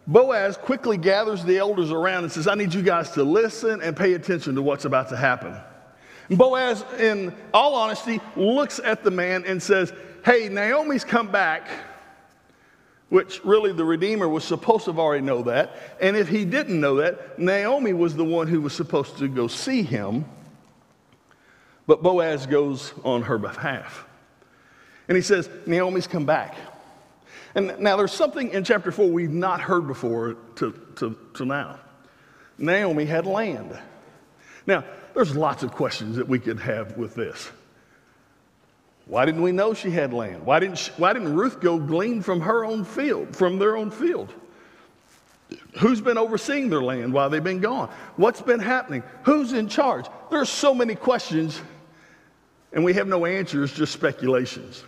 Boaz 0.07 0.57
quickly 0.57 0.97
gathers 0.97 1.45
the 1.45 1.59
elders 1.59 1.91
around 1.91 2.25
and 2.25 2.33
says, 2.33 2.49
I 2.49 2.55
need 2.55 2.75
you 2.75 2.83
guys 2.83 3.11
to 3.13 3.23
listen 3.23 3.81
and 3.83 3.97
pay 3.97 4.15
attention 4.15 4.55
to 4.55 4.63
what's 4.63 4.85
about 4.85 5.09
to 5.11 5.17
happen. 5.17 5.57
Boaz, 6.31 6.85
in 6.99 7.35
all 7.53 7.75
honesty, 7.75 8.21
looks 8.37 8.81
at 8.81 9.03
the 9.03 9.11
man 9.11 9.45
and 9.47 9.63
says, 9.63 9.93
Hey, 10.25 10.49
Naomi's 10.49 11.05
come 11.05 11.31
back, 11.31 11.69
which 13.09 13.45
really 13.45 13.73
the 13.73 13.85
Redeemer 13.85 14.29
was 14.29 14.45
supposed 14.45 14.85
to 14.85 14.93
have 14.93 14.99
already 14.99 15.25
know 15.25 15.43
that. 15.43 15.77
And 16.01 16.17
if 16.17 16.29
he 16.29 16.45
didn't 16.45 16.79
know 16.81 16.97
that, 16.97 17.39
Naomi 17.39 17.93
was 17.93 18.15
the 18.15 18.25
one 18.25 18.47
who 18.47 18.61
was 18.61 18.73
supposed 18.73 19.19
to 19.19 19.29
go 19.29 19.49
see 19.49 19.83
him. 19.83 20.25
But 21.87 22.03
Boaz 22.03 22.47
goes 22.47 22.93
on 23.03 23.23
her 23.23 23.39
behalf. 23.39 24.07
And 25.09 25.17
he 25.17 25.23
says, 25.23 25.49
Naomi's 25.67 26.07
come 26.07 26.27
back. 26.27 26.55
And 27.55 27.79
now 27.81 27.97
there's 27.97 28.13
something 28.13 28.51
in 28.51 28.65
chapter 28.65 28.93
4 28.93 29.09
we've 29.09 29.31
not 29.31 29.61
heard 29.61 29.87
before 29.87 30.37
to, 30.57 30.73
to, 30.97 31.17
to 31.35 31.45
now. 31.45 31.79
Naomi 32.59 33.05
had 33.07 33.27
land. 33.27 33.77
Now, 34.67 34.85
there's 35.15 35.35
lots 35.35 35.63
of 35.63 35.73
questions 35.73 36.17
that 36.17 36.29
we 36.29 36.39
could 36.39 36.61
have 36.61 36.97
with 36.97 37.15
this. 37.15 37.51
Why 39.07 39.25
didn't 39.25 39.43
we 39.43 39.51
know 39.51 39.75
she 39.75 39.91
had 39.91 40.13
land? 40.13 40.47
Why 40.47 40.61
didn't, 40.61 40.79
she, 40.79 40.93
why 40.93 41.13
didn't 41.13 41.35
Ruth 41.35 41.61
go 41.61 41.79
glean 41.79 42.23
from 42.23 42.41
her 42.43 42.65
own 42.65 42.85
field, 42.85 43.35
from 43.35 43.59
their 43.59 43.77
own 43.77 43.91
field? 43.91 44.33
Who's 45.81 46.01
been 46.01 46.19
overseeing 46.19 46.71
their 46.71 46.83
land 46.83 47.13
while 47.13 47.29
they've 47.29 47.43
been 47.43 47.61
gone? 47.61 47.91
What's 48.15 48.41
been 48.41 48.61
happening? 48.61 49.03
Who's 49.25 49.53
in 49.53 49.69
charge? 49.69 50.07
There 50.31 50.41
are 50.41 50.45
so 50.45 50.73
many 50.75 50.95
questions, 50.95 51.61
and 52.73 52.85
we 52.85 52.93
have 52.95 53.09
no 53.09 53.27
answers, 53.27 53.73
just 53.73 53.93
speculations. 53.93 54.85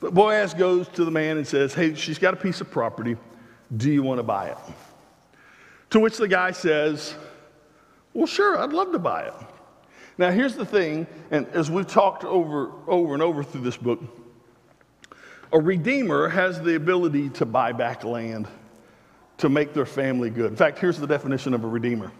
But 0.00 0.14
Boaz 0.14 0.54
goes 0.54 0.88
to 0.88 1.04
the 1.04 1.10
man 1.10 1.36
and 1.36 1.46
says, 1.46 1.74
Hey, 1.74 1.94
she's 1.94 2.18
got 2.18 2.34
a 2.34 2.36
piece 2.36 2.60
of 2.60 2.70
property. 2.70 3.16
Do 3.76 3.90
you 3.90 4.02
want 4.02 4.18
to 4.18 4.22
buy 4.22 4.48
it? 4.48 4.58
To 5.90 6.00
which 6.00 6.16
the 6.16 6.28
guy 6.28 6.52
says, 6.52 7.14
Well, 8.14 8.26
sure, 8.26 8.58
I'd 8.58 8.72
love 8.72 8.92
to 8.92 8.98
buy 8.98 9.24
it. 9.24 9.34
Now, 10.16 10.30
here's 10.30 10.56
the 10.56 10.66
thing, 10.66 11.06
and 11.30 11.46
as 11.48 11.70
we've 11.70 11.86
talked 11.86 12.24
over, 12.24 12.72
over 12.88 13.14
and 13.14 13.22
over 13.22 13.44
through 13.44 13.60
this 13.60 13.76
book, 13.76 14.00
a 15.52 15.60
redeemer 15.60 16.28
has 16.28 16.60
the 16.60 16.74
ability 16.74 17.30
to 17.30 17.46
buy 17.46 17.72
back 17.72 18.04
land 18.04 18.48
to 19.38 19.48
make 19.48 19.72
their 19.72 19.86
family 19.86 20.28
good. 20.28 20.50
In 20.50 20.56
fact, 20.56 20.78
here's 20.78 20.98
the 20.98 21.06
definition 21.06 21.54
of 21.54 21.64
a 21.64 21.68
redeemer 21.68 22.12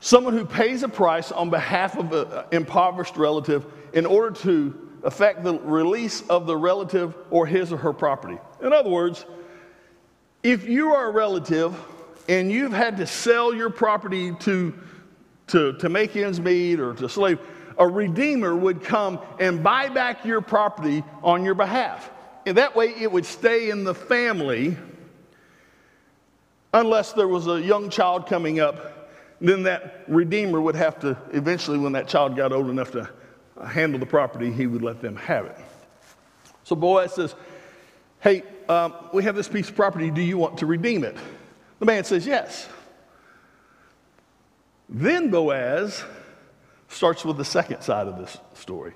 someone 0.00 0.36
who 0.36 0.44
pays 0.44 0.82
a 0.82 0.88
price 0.88 1.30
on 1.30 1.48
behalf 1.48 1.96
of 1.96 2.12
an 2.12 2.44
impoverished 2.50 3.16
relative 3.16 3.64
in 3.92 4.04
order 4.04 4.34
to 4.36 4.91
affect 5.02 5.42
the 5.42 5.58
release 5.58 6.22
of 6.28 6.46
the 6.46 6.56
relative 6.56 7.16
or 7.30 7.46
his 7.46 7.72
or 7.72 7.76
her 7.76 7.92
property. 7.92 8.38
In 8.62 8.72
other 8.72 8.90
words, 8.90 9.24
if 10.42 10.68
you 10.68 10.92
are 10.92 11.08
a 11.08 11.12
relative 11.12 11.74
and 12.28 12.50
you've 12.50 12.72
had 12.72 12.96
to 12.98 13.06
sell 13.06 13.54
your 13.54 13.70
property 13.70 14.32
to, 14.40 14.74
to, 15.48 15.72
to 15.74 15.88
make 15.88 16.16
ends 16.16 16.40
meet 16.40 16.80
or 16.80 16.94
to 16.94 17.08
slave, 17.08 17.38
a 17.78 17.86
redeemer 17.86 18.54
would 18.54 18.82
come 18.82 19.18
and 19.40 19.62
buy 19.62 19.88
back 19.88 20.24
your 20.24 20.40
property 20.40 21.02
on 21.22 21.44
your 21.44 21.54
behalf. 21.54 22.10
And 22.46 22.56
that 22.56 22.76
way 22.76 22.88
it 22.88 23.10
would 23.10 23.26
stay 23.26 23.70
in 23.70 23.84
the 23.84 23.94
family 23.94 24.76
unless 26.74 27.12
there 27.12 27.28
was 27.28 27.46
a 27.46 27.60
young 27.60 27.90
child 27.90 28.26
coming 28.26 28.60
up. 28.60 29.10
Then 29.40 29.64
that 29.64 30.04
redeemer 30.06 30.60
would 30.60 30.76
have 30.76 31.00
to, 31.00 31.16
eventually, 31.32 31.78
when 31.78 31.92
that 31.92 32.08
child 32.08 32.36
got 32.36 32.52
old 32.52 32.70
enough 32.70 32.92
to 32.92 33.10
handle 33.66 33.98
the 33.98 34.06
property, 34.06 34.50
he 34.50 34.66
would 34.66 34.82
let 34.82 35.00
them 35.00 35.16
have 35.16 35.46
it. 35.46 35.58
So 36.64 36.76
Boaz 36.76 37.14
says, 37.14 37.34
Hey, 38.20 38.44
um, 38.68 38.94
we 39.12 39.24
have 39.24 39.34
this 39.34 39.48
piece 39.48 39.68
of 39.68 39.76
property. 39.76 40.10
Do 40.10 40.22
you 40.22 40.38
want 40.38 40.58
to 40.58 40.66
redeem 40.66 41.04
it? 41.04 41.16
The 41.78 41.86
man 41.86 42.04
says, 42.04 42.26
Yes. 42.26 42.68
Then 44.88 45.30
Boaz 45.30 46.04
starts 46.88 47.24
with 47.24 47.36
the 47.36 47.44
second 47.44 47.82
side 47.82 48.06
of 48.06 48.18
this 48.18 48.36
story. 48.54 48.92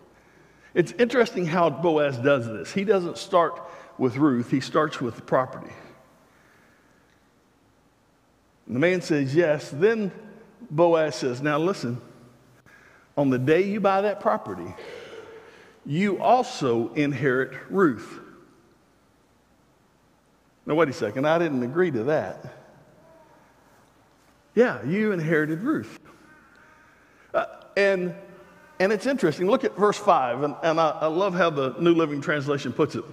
It's 0.75 0.93
interesting 0.93 1.47
how 1.47 1.71
Boaz 1.71 2.19
does 2.19 2.47
this. 2.47 2.73
He 2.73 2.85
doesn't 2.85 3.17
start 3.17 3.63
with 3.99 4.17
Ruth, 4.17 4.51
he 4.51 4.61
starts 4.61 5.01
with 5.01 5.17
the 5.17 5.23
property. 5.23 5.73
And 8.67 8.77
the 8.77 8.81
man 8.81 9.01
says, 9.01 9.35
Yes. 9.35 9.71
Then 9.71 10.13
Boaz 10.71 11.17
says, 11.17 11.41
Now 11.41 11.59
listen, 11.59 12.01
on 13.17 13.31
the 13.31 13.39
day 13.39 13.63
you 13.63 13.81
buy 13.81 14.03
that 14.03 14.21
property, 14.21 14.75
you 15.85 16.21
also 16.21 16.93
inherit 16.95 17.57
Ruth. 17.71 18.21
Now, 20.67 20.75
wait 20.75 20.89
a 20.89 20.93
second, 20.93 21.27
I 21.27 21.39
didn't 21.39 21.63
agree 21.63 21.91
to 21.93 22.05
that. 22.05 22.55
Yeah, 24.55 24.85
you 24.85 25.13
inherited 25.13 25.63
Ruth. 25.63 26.01
Uh, 27.33 27.45
and, 27.77 28.15
and 28.81 28.93
it's 28.93 29.07
interesting. 29.07 29.49
Look 29.49 29.65
at 29.65 29.77
verse 29.77 29.99
5, 29.99 30.43
and, 30.43 30.57
and 30.63 30.81
I, 30.81 30.91
I 30.91 31.07
love 31.07 31.35
how 31.35 31.51
the 31.51 31.77
New 31.79 31.95
Living 31.95 32.21
Translation 32.21 32.73
puts 32.73 32.97
it. 32.97 33.05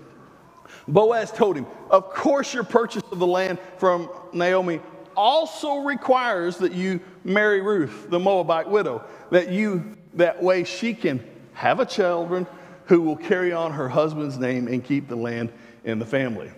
Boaz 0.88 1.32
told 1.32 1.58
him, 1.58 1.68
Of 1.90 2.10
course, 2.10 2.54
your 2.54 2.64
purchase 2.64 3.04
of 3.12 3.20
the 3.20 3.28
land 3.28 3.60
from 3.78 4.10
Naomi 4.32 4.82
also 5.16 5.78
requires 5.78 6.58
that 6.58 6.74
you 6.74 7.00
marry 7.24 7.62
Ruth, 7.62 8.10
the 8.10 8.20
Moabite 8.20 8.70
widow, 8.70 9.04
that 9.32 9.50
you 9.50 9.98
that 10.16 10.42
way 10.42 10.64
she 10.64 10.94
can 10.94 11.24
have 11.54 11.80
a 11.80 11.86
children 11.86 12.46
who 12.86 13.02
will 13.02 13.16
carry 13.16 13.52
on 13.52 13.72
her 13.72 13.90
husband's 13.90 14.38
name 14.38 14.68
and 14.68 14.84
keep 14.84 15.08
the 15.08 15.16
land 15.16 15.52
in 15.84 16.00
the 16.00 16.06
family. 16.06 16.52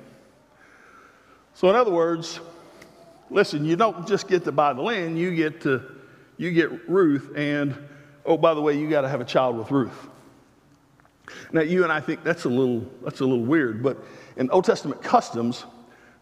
So 1.53 1.69
in 1.69 1.75
other 1.75 1.91
words, 1.91 2.39
listen, 3.29 3.65
you 3.65 3.75
don't 3.75 4.07
just 4.07 4.27
get 4.27 4.43
to 4.43 4.51
buy 4.51 4.73
the 4.73 4.81
land, 4.81 5.17
you 5.17 5.33
get 5.35 5.61
to 5.61 5.83
you 6.37 6.51
get 6.51 6.89
Ruth 6.89 7.31
and 7.35 7.75
oh 8.25 8.37
by 8.37 8.53
the 8.53 8.61
way, 8.61 8.77
you 8.77 8.89
got 8.89 9.01
to 9.01 9.09
have 9.09 9.21
a 9.21 9.25
child 9.25 9.57
with 9.57 9.71
Ruth. 9.71 10.09
Now 11.51 11.61
you 11.61 11.83
and 11.83 11.91
I 11.91 12.01
think 12.01 12.23
that's 12.23 12.45
a 12.45 12.49
little 12.49 12.85
that's 13.03 13.21
a 13.21 13.25
little 13.25 13.45
weird, 13.45 13.81
but 13.81 13.97
in 14.35 14.49
Old 14.51 14.65
Testament 14.65 15.01
customs, 15.01 15.65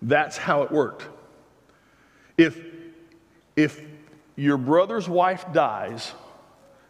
that's 0.02 0.38
how 0.38 0.64
it 0.64 0.72
worked. 0.72 1.08
If, 2.38 2.60
if 3.56 3.82
your 4.36 4.58
brother's 4.58 5.08
wife 5.08 5.46
dies 5.54 6.12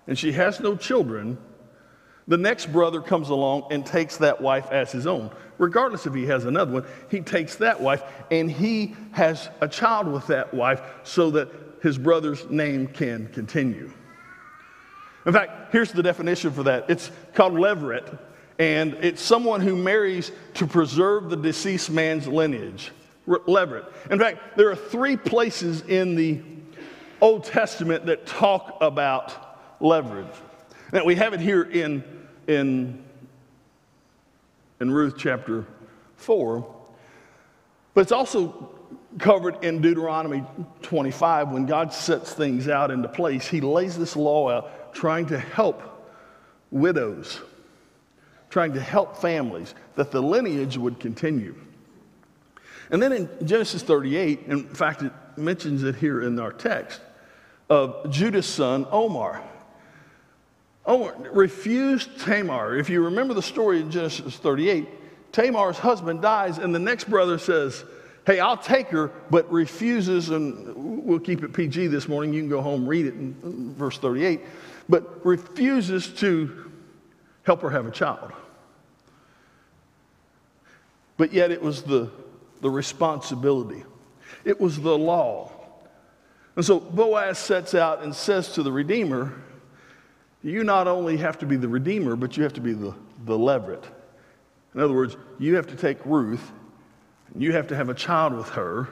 and 0.08 0.18
she 0.18 0.32
has 0.34 0.60
no 0.60 0.76
children, 0.76 1.38
the 2.28 2.38
next 2.38 2.68
brother 2.72 3.02
comes 3.02 3.30
along 3.30 3.68
and 3.72 3.86
takes 3.86 4.18
that 4.18 4.40
wife 4.40 4.72
as 4.72 4.92
his 4.92 5.06
own. 5.08 5.30
Regardless 5.58 6.06
if 6.06 6.14
he 6.14 6.26
has 6.26 6.46
another 6.46 6.72
one, 6.72 6.86
he 7.10 7.20
takes 7.20 7.58
that 7.58 7.80
wife 7.80 8.04
and 8.32 8.50
he 8.50 8.96
has 9.12 9.50
a 9.62 9.68
child 9.68 10.08
with 10.08 10.28
that 10.28 10.54
wife 10.54 10.82
so 11.04 11.32
that 11.32 11.50
his 11.82 11.98
brother's 11.98 12.50
name 12.50 12.88
can 12.88 13.28
continue. 13.28 13.92
In 15.26 15.34
fact, 15.34 15.72
here's 15.72 15.92
the 15.92 16.04
definition 16.04 16.52
for 16.52 16.64
that 16.64 16.90
it's 16.90 17.12
called 17.34 17.54
levirate, 17.54 18.18
and 18.60 18.94
it's 18.96 19.22
someone 19.22 19.62
who 19.62 19.76
marries 19.76 20.32
to 20.56 20.68
preserve 20.68 21.30
the 21.30 21.38
deceased 21.38 21.90
man's 21.90 22.28
lineage. 22.28 22.92
Levirate. 23.28 23.92
In 24.12 24.20
fact, 24.20 24.58
there 24.58 24.70
are 24.70 24.76
three 24.76 25.16
places 25.16 25.82
in 25.82 26.16
the 26.16 26.42
Old 27.22 27.46
Testament 27.46 28.06
that 28.08 28.26
talk 28.26 28.78
about 28.82 29.80
levirate. 29.80 30.36
Now, 30.92 31.06
we 31.06 31.16
have 31.16 31.34
it 31.34 31.40
here 31.40 31.64
in, 31.64 32.04
in, 32.48 33.04
in 34.80 34.92
Ruth 34.92 35.16
chapter 35.18 35.66
4, 36.18 36.76
but 37.94 38.02
it's 38.02 38.12
also 38.12 38.70
covered 39.20 39.64
in 39.64 39.82
Deuteronomy 39.82 40.44
25, 40.82 41.50
when 41.50 41.66
God 41.66 41.94
sets 41.94 42.34
things 42.34 42.68
out 42.68 42.92
into 42.92 43.08
place, 43.08 43.48
He 43.48 43.62
lays 43.62 43.98
this 43.98 44.16
law 44.16 44.50
out 44.50 44.94
trying 44.94 45.26
to 45.28 45.40
help 45.40 45.82
widows, 46.72 47.40
trying 48.50 48.74
to 48.74 48.82
help 48.82 49.18
families, 49.18 49.74
that 49.96 50.12
the 50.12 50.22
lineage 50.22 50.78
would 50.78 51.00
continue. 51.00 51.56
And 52.94 53.02
then 53.02 53.12
in 53.12 53.28
Genesis 53.44 53.82
38, 53.82 54.44
in 54.46 54.68
fact, 54.68 55.02
it 55.02 55.12
mentions 55.36 55.82
it 55.82 55.96
here 55.96 56.22
in 56.22 56.40
our 56.40 56.54
text, 56.54 57.02
of 57.68 58.08
Judah's 58.12 58.46
son, 58.46 58.86
Onan. 58.92 59.42
Onan 60.86 61.24
refused 61.34 62.20
Tamar. 62.20 62.78
If 62.78 62.92
you 62.92 63.04
remember 63.04 63.34
the 63.34 63.42
story 63.42 63.82
in 63.82 63.90
Genesis 63.90 64.38
38, 64.38 64.88
Tamar's 65.32 65.80
husband 65.80 66.22
dies, 66.22 66.60
and 66.60 66.74
the 66.74 66.78
next 66.78 67.10
brother 67.10 67.40
says, 67.40 67.84
Hey, 68.28 68.40
I'll 68.40 68.58
take 68.58 68.90
her, 68.90 69.08
but 69.32 69.52
refuses, 69.52 70.30
and 70.30 71.04
we'll 71.04 71.20
keep 71.20 71.44
it 71.44 71.52
PG 71.52 71.88
this 71.88 72.08
morning. 72.08 72.32
You 72.32 72.42
can 72.42 72.50
go 72.50 72.62
home, 72.62 72.88
read 72.88 73.08
it 73.08 73.16
in 73.16 73.74
verse 73.74 73.98
38, 73.98 74.40
but 74.88 75.26
refuses 75.26 76.10
to 76.20 76.72
help 77.42 77.62
her 77.62 77.72
have 77.72 77.88
a 77.88 77.92
child. 77.92 78.32
But 81.18 81.34
yet 81.34 81.50
it 81.50 81.62
was 81.62 81.82
the, 81.82 82.12
the 82.64 82.70
responsibility, 82.70 83.84
it 84.46 84.60
was 84.60 84.80
the 84.80 84.98
law. 84.98 85.52
And 86.56 86.64
so 86.64 86.80
Boaz 86.80 87.38
sets 87.38 87.76
out 87.76 88.04
and 88.04 88.16
says 88.16 88.54
to 88.54 88.64
the 88.64 88.72
Redeemer, 88.72 89.34
You 90.42 90.64
not 90.64 90.88
only 90.88 91.18
have 91.18 91.38
to 91.40 91.46
be 91.46 91.58
the 91.58 91.68
Redeemer, 91.68 92.16
but 92.16 92.38
you 92.38 92.44
have 92.44 92.54
to 92.54 92.62
be 92.62 92.74
the, 92.74 92.96
the 93.26 93.38
Levirate. 93.38 93.84
In 94.74 94.80
other 94.80 94.94
words, 94.94 95.18
you 95.40 95.56
have 95.56 95.68
to 95.68 95.76
take 95.76 96.04
Ruth, 96.06 96.52
and 97.34 97.44
you 97.44 97.52
have 97.52 97.68
to 97.68 97.76
have 97.76 97.90
a 97.90 97.94
child 97.94 98.34
with 98.34 98.50
her. 98.50 98.88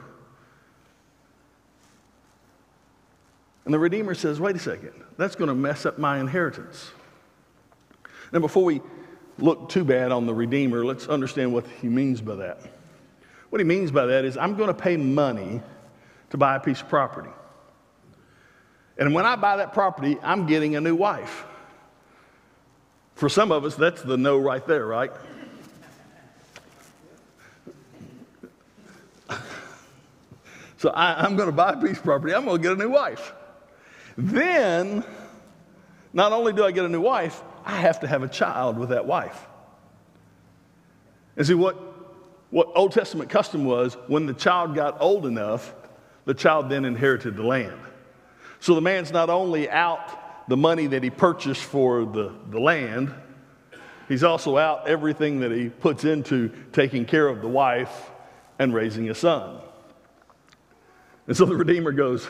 And 3.64 3.72
the 3.72 3.78
Redeemer 3.78 4.14
says, 4.14 4.38
wait 4.38 4.54
a 4.54 4.58
second, 4.58 4.92
that's 5.16 5.34
going 5.34 5.48
to 5.48 5.54
mess 5.54 5.86
up 5.86 5.98
my 5.98 6.20
inheritance. 6.20 6.90
Now, 8.32 8.40
before 8.40 8.64
we 8.64 8.82
look 9.38 9.70
too 9.70 9.84
bad 9.84 10.12
on 10.12 10.26
the 10.26 10.34
Redeemer, 10.34 10.84
let's 10.84 11.06
understand 11.06 11.54
what 11.54 11.66
he 11.80 11.88
means 11.88 12.20
by 12.20 12.34
that. 12.34 12.60
What 13.52 13.60
he 13.60 13.66
means 13.66 13.90
by 13.90 14.06
that 14.06 14.24
is, 14.24 14.38
I'm 14.38 14.56
going 14.56 14.68
to 14.68 14.74
pay 14.74 14.96
money 14.96 15.60
to 16.30 16.38
buy 16.38 16.56
a 16.56 16.60
piece 16.60 16.80
of 16.80 16.88
property. 16.88 17.28
And 18.96 19.12
when 19.12 19.26
I 19.26 19.36
buy 19.36 19.58
that 19.58 19.74
property, 19.74 20.16
I'm 20.22 20.46
getting 20.46 20.74
a 20.74 20.80
new 20.80 20.94
wife. 20.94 21.44
For 23.14 23.28
some 23.28 23.52
of 23.52 23.66
us, 23.66 23.74
that's 23.74 24.00
the 24.00 24.16
no 24.16 24.38
right 24.38 24.66
there, 24.66 24.86
right? 24.86 25.12
So 30.78 30.88
I, 30.88 31.26
am 31.26 31.36
going 31.36 31.50
to 31.50 31.54
buy 31.54 31.74
a 31.74 31.76
piece 31.76 31.98
of 31.98 32.04
property. 32.04 32.34
I'm 32.34 32.46
going 32.46 32.56
to 32.56 32.62
get 32.62 32.72
a 32.72 32.76
new 32.76 32.90
wife. 32.90 33.34
Then, 34.16 35.04
not 36.14 36.32
only 36.32 36.54
do 36.54 36.64
I 36.64 36.72
get 36.72 36.86
a 36.86 36.88
new 36.88 37.02
wife, 37.02 37.42
I 37.66 37.76
have 37.76 38.00
to 38.00 38.06
have 38.06 38.22
a 38.22 38.28
child 38.28 38.78
with 38.78 38.88
that 38.88 39.04
wife. 39.06 39.46
And 41.36 41.46
see, 41.46 41.52
what, 41.52 41.91
what 42.52 42.68
Old 42.74 42.92
Testament 42.92 43.30
custom 43.30 43.64
was 43.64 43.94
when 44.08 44.26
the 44.26 44.34
child 44.34 44.74
got 44.74 45.00
old 45.00 45.24
enough, 45.24 45.74
the 46.26 46.34
child 46.34 46.68
then 46.68 46.84
inherited 46.84 47.34
the 47.34 47.42
land. 47.42 47.80
So 48.60 48.74
the 48.74 48.82
man's 48.82 49.10
not 49.10 49.30
only 49.30 49.70
out 49.70 50.48
the 50.48 50.56
money 50.56 50.86
that 50.88 51.02
he 51.02 51.08
purchased 51.08 51.62
for 51.62 52.04
the, 52.04 52.30
the 52.50 52.60
land, 52.60 53.12
he's 54.06 54.22
also 54.22 54.58
out 54.58 54.86
everything 54.86 55.40
that 55.40 55.50
he 55.50 55.70
puts 55.70 56.04
into 56.04 56.50
taking 56.72 57.06
care 57.06 57.26
of 57.26 57.40
the 57.40 57.48
wife 57.48 58.10
and 58.58 58.74
raising 58.74 59.08
a 59.08 59.14
son. 59.14 59.58
And 61.26 61.34
so 61.34 61.46
the 61.46 61.56
Redeemer 61.56 61.92
goes, 61.92 62.28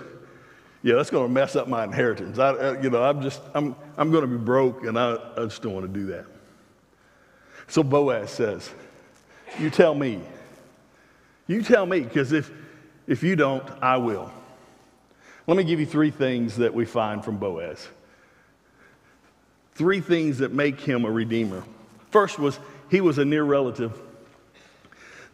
Yeah, 0.85 0.95
that's 0.95 1.11
going 1.11 1.27
to 1.27 1.33
mess 1.33 1.57
up 1.57 1.67
my 1.67 1.83
inheritance. 1.83 2.39
I, 2.39 2.51
uh, 2.51 2.81
you 2.81 2.91
know, 2.91 3.03
I'm 3.03 3.23
just, 3.23 3.43
I'm, 3.55 3.75
I'm 3.99 4.13
going 4.13 4.23
to 4.23 4.29
be 4.29 4.43
broke 4.43 4.85
and 4.85 4.97
I, 4.97 5.17
I 5.37 5.45
just 5.47 5.63
don't 5.63 5.75
want 5.75 5.93
to 5.93 6.01
do 6.01 6.07
that. 6.07 6.27
So 7.67 7.83
Boaz 7.83 8.31
says, 8.31 8.71
You 9.59 9.71
tell 9.71 9.95
me. 9.95 10.21
You 11.47 11.63
tell 11.63 11.85
me, 11.85 12.01
because 12.01 12.33
if, 12.33 12.51
if 13.07 13.23
you 13.23 13.37
don't, 13.37 13.69
I 13.83 13.97
will. 13.99 14.33
Let 15.47 15.57
me 15.57 15.65
give 15.65 15.81
you 15.81 15.87
three 15.87 16.11
things 16.11 16.57
that 16.57 16.73
we 16.73 16.85
find 16.85 17.25
from 17.25 17.39
Boaz. 17.39 17.89
Three 19.75 20.01
things 20.01 20.39
that 20.39 20.53
make 20.53 20.81
him 20.81 21.05
a 21.05 21.11
redeemer. 21.11 21.65
First 22.11 22.39
was 22.39 22.59
he 22.91 23.01
was 23.01 23.19
a 23.19 23.25
near 23.25 23.43
relative. 23.43 23.99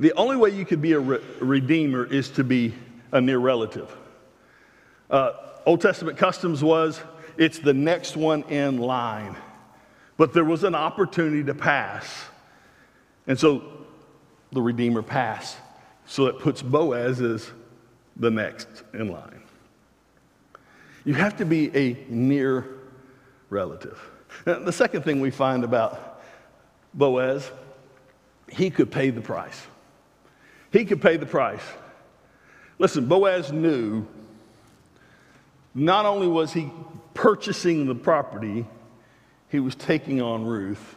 The 0.00 0.12
only 0.14 0.36
way 0.36 0.50
you 0.50 0.64
could 0.64 0.80
be 0.80 0.92
a 0.92 1.00
re- 1.00 1.20
redeemer 1.40 2.04
is 2.04 2.30
to 2.30 2.44
be 2.44 2.74
a 3.12 3.20
near 3.20 3.38
relative. 3.38 3.94
Uh, 5.10 5.32
Old 5.66 5.80
Testament 5.80 6.16
customs 6.16 6.62
was 6.62 7.00
it's 7.36 7.58
the 7.58 7.74
next 7.74 8.16
one 8.16 8.42
in 8.44 8.78
line. 8.78 9.36
But 10.16 10.32
there 10.32 10.44
was 10.44 10.64
an 10.64 10.74
opportunity 10.74 11.44
to 11.44 11.54
pass. 11.54 12.24
And 13.26 13.38
so 13.38 13.77
the 14.52 14.62
Redeemer 14.62 15.02
pass. 15.02 15.56
So 16.06 16.26
it 16.26 16.38
puts 16.38 16.62
Boaz 16.62 17.20
as 17.20 17.50
the 18.16 18.30
next 18.30 18.68
in 18.94 19.08
line. 19.08 19.42
You 21.04 21.14
have 21.14 21.36
to 21.38 21.44
be 21.44 21.74
a 21.76 22.04
near 22.08 22.66
relative. 23.50 24.00
Now, 24.46 24.58
the 24.58 24.72
second 24.72 25.02
thing 25.02 25.20
we 25.20 25.30
find 25.30 25.64
about 25.64 26.22
Boaz, 26.94 27.50
he 28.50 28.70
could 28.70 28.90
pay 28.90 29.10
the 29.10 29.20
price. 29.20 29.60
He 30.72 30.84
could 30.84 31.00
pay 31.00 31.16
the 31.16 31.26
price. 31.26 31.62
Listen, 32.78 33.06
Boaz 33.06 33.52
knew 33.52 34.06
not 35.74 36.06
only 36.06 36.26
was 36.26 36.52
he 36.52 36.70
purchasing 37.14 37.86
the 37.86 37.94
property, 37.94 38.66
he 39.48 39.60
was 39.60 39.74
taking 39.74 40.20
on 40.20 40.44
Ruth, 40.44 40.96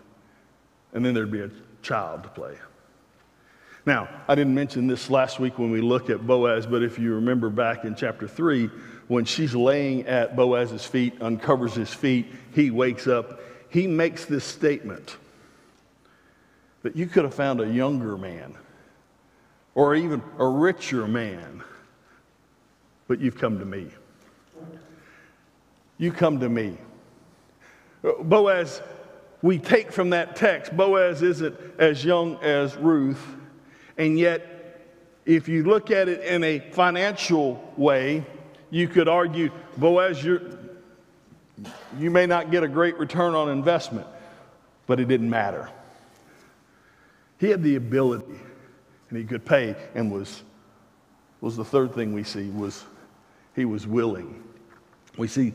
and 0.93 1.05
then 1.05 1.13
there'd 1.13 1.31
be 1.31 1.41
a 1.41 1.51
child 1.81 2.23
to 2.23 2.29
play. 2.29 2.55
Now, 3.85 4.09
I 4.27 4.35
didn't 4.35 4.53
mention 4.53 4.87
this 4.87 5.09
last 5.09 5.39
week 5.39 5.57
when 5.57 5.71
we 5.71 5.81
looked 5.81 6.09
at 6.09 6.25
Boaz, 6.25 6.67
but 6.67 6.83
if 6.83 6.99
you 6.99 7.15
remember 7.15 7.49
back 7.49 7.83
in 7.83 7.95
chapter 7.95 8.27
3, 8.27 8.69
when 9.07 9.25
she's 9.25 9.55
laying 9.55 10.05
at 10.07 10.35
Boaz's 10.35 10.85
feet, 10.85 11.21
uncovers 11.21 11.73
his 11.73 11.93
feet, 11.93 12.27
he 12.53 12.69
wakes 12.69 13.07
up, 13.07 13.41
he 13.69 13.87
makes 13.87 14.25
this 14.25 14.43
statement 14.43 15.17
that 16.83 16.95
you 16.95 17.07
could 17.07 17.23
have 17.23 17.33
found 17.33 17.59
a 17.59 17.67
younger 17.67 18.17
man 18.17 18.55
or 19.73 19.95
even 19.95 20.21
a 20.37 20.45
richer 20.45 21.07
man 21.07 21.63
but 23.11 23.19
you've 23.19 23.37
come 23.37 23.59
to 23.59 23.65
me. 23.65 23.87
You 25.97 26.13
come 26.13 26.39
to 26.39 26.47
me. 26.47 26.77
Boaz, 28.21 28.81
we 29.41 29.59
take 29.59 29.91
from 29.91 30.11
that 30.11 30.37
text, 30.37 30.77
Boaz 30.77 31.21
isn't 31.21 31.53
as 31.77 32.05
young 32.05 32.37
as 32.37 32.77
Ruth, 32.77 33.21
and 34.01 34.17
yet, 34.17 34.81
if 35.27 35.47
you 35.47 35.63
look 35.63 35.91
at 35.91 36.09
it 36.09 36.23
in 36.23 36.43
a 36.43 36.57
financial 36.71 37.63
way, 37.77 38.25
you 38.71 38.87
could 38.87 39.07
argue, 39.07 39.51
Boaz, 39.77 40.23
you 40.23 40.57
you 41.99 42.09
may 42.09 42.25
not 42.25 42.49
get 42.49 42.63
a 42.63 42.67
great 42.67 42.97
return 42.97 43.35
on 43.35 43.47
investment, 43.49 44.07
but 44.87 44.99
it 44.99 45.07
didn't 45.07 45.29
matter. 45.29 45.69
He 47.37 47.49
had 47.51 47.61
the 47.61 47.75
ability, 47.75 48.39
and 49.09 49.19
he 49.19 49.23
could 49.23 49.45
pay, 49.45 49.75
and 49.93 50.11
was 50.11 50.41
was 51.39 51.55
the 51.55 51.65
third 51.65 51.93
thing 51.93 52.11
we 52.11 52.23
see 52.23 52.49
was 52.49 52.83
he 53.55 53.65
was 53.65 53.85
willing. 53.85 54.43
We 55.15 55.27
see 55.27 55.53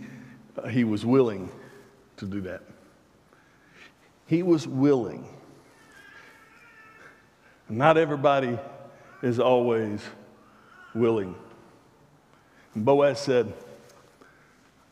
uh, 0.56 0.68
he 0.68 0.84
was 0.84 1.04
willing 1.04 1.50
to 2.18 2.26
do 2.26 2.40
that. 2.42 2.62
He 4.26 4.44
was 4.44 4.68
willing. 4.68 5.35
Not 7.68 7.96
everybody 7.96 8.58
is 9.22 9.40
always 9.40 10.00
willing. 10.94 11.34
And 12.74 12.84
Boaz 12.84 13.18
said, 13.18 13.52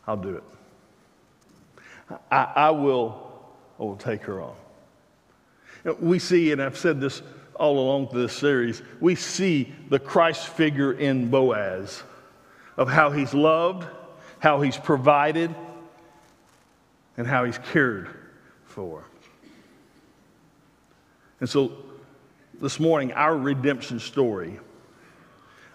I'll 0.07 0.17
do 0.17 0.37
it. 0.37 0.45
I, 2.31 2.53
I 2.57 2.71
will, 2.71 3.43
I 3.79 3.83
will 3.83 3.97
take 3.97 4.23
her 4.23 4.43
on. 4.43 4.55
We 6.01 6.19
see, 6.19 6.53
and 6.53 6.61
I've 6.63 6.79
said 6.79 7.01
this 7.01 7.23
all 7.55 7.79
along 7.79 8.09
this 8.13 8.33
series, 8.33 8.83
we 9.01 9.15
see 9.15 9.73
the 9.89 9.99
Christ 9.99 10.49
figure 10.49 10.93
in 10.93 11.31
Boaz 11.31 12.03
of 12.77 12.89
how 12.89 13.11
he's 13.11 13.33
loved, 13.33 13.87
how 14.41 14.61
he's 14.61 14.77
provided, 14.77 15.55
and 17.17 17.27
how 17.27 17.45
he's 17.45 17.59
cared 17.59 18.09
for. 18.65 19.05
And 21.41 21.49
so 21.49 21.73
this 22.61 22.81
morning, 22.81 23.13
our 23.13 23.37
redemption 23.37 24.01
story, 24.01 24.59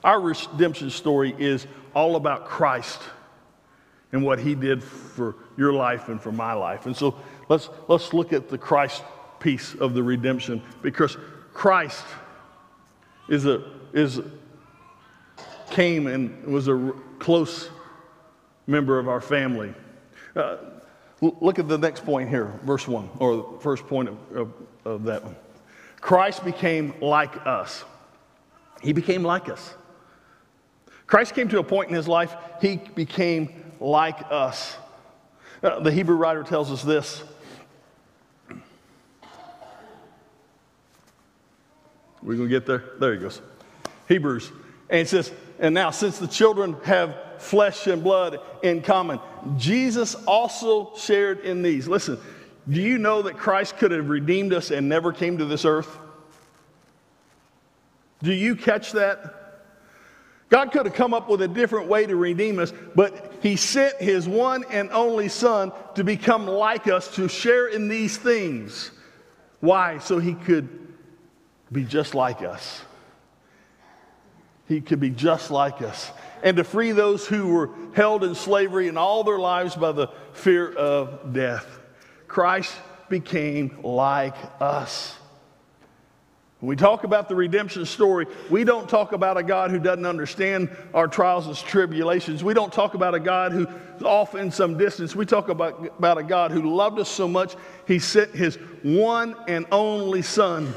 our 0.04 0.20
redemption 0.20 0.90
story 0.90 1.36
is 1.38 1.68
all 1.94 2.16
about 2.16 2.46
Christ 2.46 3.02
and 4.12 4.24
what 4.24 4.40
he 4.40 4.56
did 4.56 4.84
for 4.84 5.36
your 5.58 5.74
life 5.74 6.10
and 6.10 6.22
for 6.22 6.32
my 6.32 6.54
life. 6.54 6.86
And 6.86 6.96
so 6.96 7.16
let's, 7.48 7.70
let's 7.88 8.14
look 8.14 8.34
at 8.34 8.50
the 8.50 8.58
Christ 8.58 9.04
piece 9.40 9.76
of 9.76 9.94
the 9.94 10.02
redemption 10.02 10.62
because 10.82 11.18
Christ 11.54 12.06
is 13.28 13.46
a, 13.46 13.64
is 13.94 14.20
came 15.72 16.08
and 16.08 16.46
was 16.46 16.68
a 16.68 16.94
close 17.20 17.70
member 18.68 18.98
of 19.00 19.08
our 19.08 19.22
family. 19.22 19.74
Uh, 20.36 20.58
look 21.22 21.60
at 21.60 21.68
the 21.68 21.78
next 21.78 22.06
point 22.06 22.30
here, 22.30 22.60
verse 22.64 22.88
1, 22.88 23.10
or 23.20 23.36
the 23.36 23.60
first 23.60 23.86
point 23.88 24.10
of, 24.10 24.18
of, 24.36 24.54
of 24.86 25.04
that 25.04 25.24
one. 25.24 25.36
Christ 26.02 26.46
became 26.46 26.94
like 27.02 27.46
us. 27.46 27.84
He 28.82 28.94
became 28.94 29.24
like 29.24 29.50
us. 29.50 29.74
Christ 31.08 31.34
came 31.34 31.50
to 31.50 31.60
a 31.60 31.64
point 31.64 31.90
in 31.90 31.96
his 31.96 32.08
life, 32.08 32.36
he 32.62 32.78
became 32.78 33.74
like 33.80 34.20
us. 34.30 34.78
Uh, 35.62 35.80
the 35.80 35.92
Hebrew 35.92 36.16
writer 36.16 36.44
tells 36.44 36.72
us 36.72 36.84
this. 36.84 37.24
We're 42.22 42.36
going 42.36 42.50
to 42.50 42.54
get 42.54 42.66
there? 42.66 42.84
There 43.00 43.14
he 43.14 43.20
goes. 43.20 43.42
Hebrews. 44.08 44.52
And 44.90 45.02
it 45.02 45.10
says, 45.10 45.32
And 45.58 45.74
now, 45.74 45.92
since 45.92 46.20
the 46.20 46.28
children 46.28 46.76
have 46.84 47.16
flesh 47.38 47.88
and 47.88 48.04
blood 48.04 48.40
in 48.62 48.82
common, 48.82 49.20
Jesus 49.58 50.16
also 50.28 50.96
shared 50.96 51.40
in 51.40 51.62
these. 51.62 51.88
Listen, 51.88 52.20
do 52.68 52.82
you 52.82 52.98
know 52.98 53.22
that 53.24 53.38
Christ 53.38 53.78
could 53.78 53.92
have 53.92 54.10
redeemed 54.10 54.54
us 54.54 54.72
and 54.72 54.90
never 54.90 55.12
came 55.14 55.38
to 55.38 55.46
this 55.46 55.66
earth? 55.66 55.98
Do 58.22 58.34
you 58.34 58.56
catch 58.56 58.92
that? 58.94 59.36
God 60.50 60.72
could 60.72 60.88
have 60.88 60.96
come 60.96 61.14
up 61.14 61.30
with 61.30 61.42
a 61.44 61.48
different 61.48 61.88
way 61.88 62.08
to 62.08 62.16
redeem 62.16 62.60
us, 62.60 62.74
but 62.96 63.34
He 63.42 63.56
sent 63.56 64.02
His 64.02 64.28
one 64.28 64.66
and 64.72 64.90
only 64.92 65.30
Son 65.30 65.72
to 65.96 66.04
become 66.04 66.48
like 66.48 66.88
us, 66.88 67.14
to 67.16 67.28
share 67.28 67.68
in 67.68 67.88
these 67.88 68.18
things. 68.18 68.92
Why? 69.60 70.00
So 70.00 70.18
He 70.18 70.34
could 70.34 70.68
be 71.72 71.84
just 71.84 72.16
like 72.16 72.42
us. 72.42 72.82
He 74.68 74.82
could 74.82 75.00
be 75.00 75.12
just 75.12 75.52
like 75.52 75.82
us. 75.82 76.12
And 76.42 76.58
to 76.58 76.64
free 76.64 76.92
those 76.94 77.28
who 77.28 77.54
were 77.54 77.70
held 77.94 78.24
in 78.24 78.34
slavery 78.34 78.88
in 78.88 78.98
all 78.98 79.24
their 79.24 79.40
lives 79.40 79.76
by 79.76 79.92
the 79.92 80.08
fear 80.34 80.72
of 80.72 81.34
death. 81.34 81.80
Christ 82.30 82.74
became 83.10 83.80
like 83.84 84.36
us. 84.62 85.18
When 86.60 86.68
we 86.70 86.76
talk 86.76 87.06
about 87.06 87.28
the 87.28 87.36
redemption 87.36 87.86
story, 87.86 88.28
we 88.50 88.64
don't 88.64 88.88
talk 88.88 89.14
about 89.14 89.38
a 89.38 89.44
God 89.44 89.72
who 89.72 89.80
doesn't 89.80 90.06
understand 90.06 90.70
our 90.94 91.08
trials 91.08 91.48
and 91.48 91.56
tribulations. 91.56 92.44
We 92.44 92.54
don't 92.54 92.72
talk 92.72 92.94
about 92.94 93.16
a 93.16 93.20
God 93.20 93.52
who's 93.52 93.68
off 94.04 94.36
in 94.36 94.52
some 94.52 94.78
distance. 94.78 95.16
We 95.16 95.26
talk 95.26 95.50
about, 95.50 95.86
about 95.98 96.18
a 96.18 96.24
God 96.24 96.52
who 96.52 96.76
loved 96.76 97.00
us 97.00 97.10
so 97.10 97.28
much, 97.28 97.56
he 97.88 97.98
sent 97.98 98.32
his 98.32 98.58
one 98.84 99.36
and 99.48 99.66
only 99.72 100.22
Son. 100.22 100.74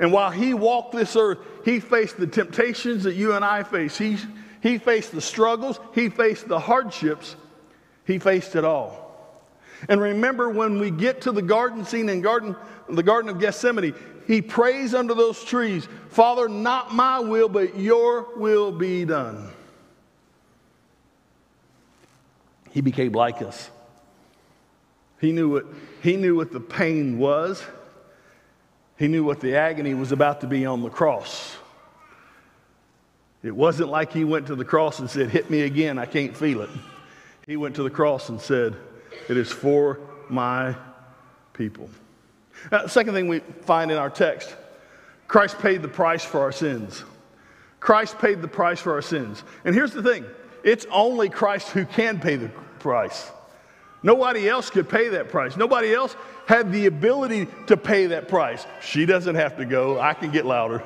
And 0.00 0.12
while 0.12 0.30
he 0.30 0.52
walked 0.52 0.94
this 0.94 1.14
earth, 1.14 1.38
he 1.64 1.78
faced 1.78 2.16
the 2.16 2.26
temptations 2.26 3.04
that 3.04 3.14
you 3.14 3.34
and 3.34 3.44
I 3.44 3.62
face. 3.62 3.96
He, 3.96 4.18
he 4.62 4.78
faced 4.78 5.12
the 5.12 5.20
struggles, 5.20 5.78
he 5.94 6.08
faced 6.08 6.48
the 6.48 6.58
hardships, 6.58 7.36
he 8.04 8.18
faced 8.18 8.56
it 8.56 8.64
all. 8.64 9.05
And 9.88 10.00
remember 10.00 10.48
when 10.48 10.78
we 10.78 10.90
get 10.90 11.22
to 11.22 11.32
the 11.32 11.42
garden 11.42 11.84
scene 11.84 12.08
in 12.08 12.20
garden, 12.20 12.56
the 12.88 13.02
Garden 13.02 13.30
of 13.30 13.40
Gethsemane, 13.40 13.94
he 14.26 14.42
prays 14.42 14.94
under 14.94 15.14
those 15.14 15.42
trees, 15.44 15.88
Father, 16.08 16.48
not 16.48 16.94
my 16.94 17.20
will, 17.20 17.48
but 17.48 17.78
your 17.78 18.26
will 18.36 18.72
be 18.72 19.04
done. 19.04 19.50
He 22.70 22.80
became 22.80 23.12
like 23.12 23.40
us. 23.42 23.70
He 25.20 25.32
knew 25.32 25.48
what, 25.48 25.66
he 26.02 26.16
knew 26.16 26.36
what 26.36 26.52
the 26.52 26.60
pain 26.60 27.18
was. 27.18 27.62
He 28.98 29.08
knew 29.08 29.24
what 29.24 29.40
the 29.40 29.56
agony 29.56 29.94
was 29.94 30.12
about 30.12 30.40
to 30.40 30.46
be 30.46 30.66
on 30.66 30.82
the 30.82 30.90
cross. 30.90 31.56
It 33.42 33.54
wasn't 33.54 33.90
like 33.90 34.12
he 34.12 34.24
went 34.24 34.48
to 34.48 34.56
the 34.56 34.64
cross 34.64 34.98
and 34.98 35.08
said, 35.08 35.30
Hit 35.30 35.50
me 35.50 35.62
again, 35.62 35.98
I 35.98 36.06
can't 36.06 36.36
feel 36.36 36.62
it. 36.62 36.70
He 37.46 37.56
went 37.56 37.76
to 37.76 37.82
the 37.82 37.90
cross 37.90 38.28
and 38.28 38.40
said, 38.40 38.76
It 39.28 39.36
is 39.36 39.50
for 39.50 40.00
my 40.28 40.76
people. 41.52 41.90
Uh, 42.70 42.88
second 42.88 43.14
thing 43.14 43.28
we 43.28 43.40
find 43.62 43.90
in 43.90 43.98
our 43.98 44.10
text 44.10 44.54
Christ 45.28 45.58
paid 45.58 45.82
the 45.82 45.88
price 45.88 46.24
for 46.24 46.40
our 46.40 46.52
sins. 46.52 47.04
Christ 47.80 48.18
paid 48.18 48.42
the 48.42 48.48
price 48.48 48.80
for 48.80 48.92
our 48.92 49.02
sins. 49.02 49.42
And 49.64 49.74
here's 49.74 49.92
the 49.92 50.02
thing 50.02 50.24
it's 50.64 50.86
only 50.90 51.28
Christ 51.28 51.68
who 51.70 51.84
can 51.84 52.20
pay 52.20 52.36
the 52.36 52.48
price. 52.78 53.30
Nobody 54.02 54.48
else 54.48 54.70
could 54.70 54.88
pay 54.88 55.08
that 55.10 55.30
price. 55.30 55.56
Nobody 55.56 55.92
else 55.92 56.14
had 56.46 56.70
the 56.70 56.86
ability 56.86 57.48
to 57.66 57.76
pay 57.76 58.06
that 58.06 58.28
price. 58.28 58.64
She 58.80 59.06
doesn't 59.06 59.34
have 59.34 59.56
to 59.56 59.64
go. 59.64 59.98
I 59.98 60.14
can 60.14 60.30
get 60.30 60.46
louder. 60.46 60.84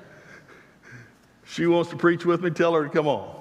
she 1.44 1.66
wants 1.66 1.90
to 1.90 1.96
preach 1.96 2.24
with 2.24 2.42
me, 2.42 2.50
tell 2.50 2.72
her 2.74 2.84
to 2.84 2.90
come 2.90 3.06
on. 3.06 3.39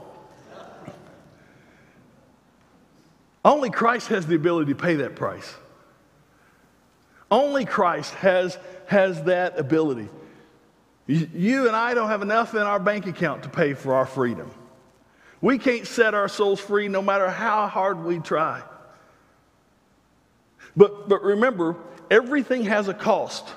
Only 3.43 3.69
Christ 3.69 4.07
has 4.09 4.27
the 4.27 4.35
ability 4.35 4.73
to 4.73 4.79
pay 4.79 4.95
that 4.95 5.15
price. 5.15 5.55
Only 7.31 7.65
Christ 7.65 8.13
has, 8.15 8.57
has 8.87 9.23
that 9.23 9.57
ability. 9.57 10.09
You 11.07 11.67
and 11.67 11.75
I 11.75 11.93
don't 11.93 12.09
have 12.09 12.21
enough 12.21 12.53
in 12.53 12.61
our 12.61 12.79
bank 12.79 13.07
account 13.07 13.43
to 13.43 13.49
pay 13.49 13.73
for 13.73 13.93
our 13.93 14.05
freedom. 14.05 14.51
We 15.41 15.57
can't 15.57 15.87
set 15.87 16.13
our 16.13 16.27
souls 16.27 16.59
free 16.59 16.87
no 16.87 17.01
matter 17.01 17.29
how 17.29 17.67
hard 17.67 18.03
we 18.03 18.19
try. 18.19 18.61
But, 20.75 21.07
but 21.09 21.23
remember, 21.23 21.77
everything 22.11 22.63
has 22.65 22.87
a 22.87 22.93
cost. 22.93 23.47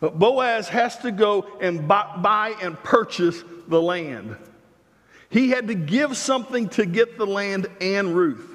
Boaz 0.00 0.68
has 0.68 0.96
to 0.98 1.12
go 1.12 1.46
and 1.60 1.86
buy, 1.86 2.16
buy 2.22 2.54
and 2.62 2.78
purchase 2.82 3.42
the 3.68 3.80
land. 3.80 4.36
He 5.30 5.50
had 5.50 5.68
to 5.68 5.74
give 5.74 6.16
something 6.16 6.68
to 6.70 6.84
get 6.84 7.16
the 7.16 7.26
land 7.26 7.68
and 7.80 8.14
Ruth. 8.14 8.46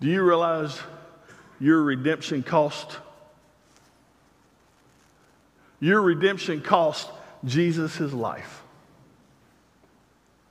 Do 0.00 0.08
you 0.08 0.22
realize 0.22 0.78
your 1.60 1.82
redemption 1.82 2.42
cost? 2.42 2.98
Your 5.78 6.00
redemption 6.00 6.62
cost 6.62 7.10
Jesus 7.44 7.96
his 7.96 8.14
life. 8.14 8.62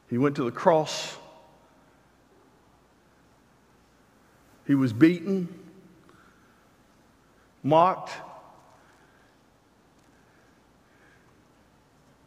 He 0.10 0.20
went 0.20 0.36
to 0.36 0.44
the 0.44 0.52
cross. 0.52 1.18
He 4.68 4.76
was 4.76 4.94
beaten, 4.94 5.50
mocked, 7.64 8.12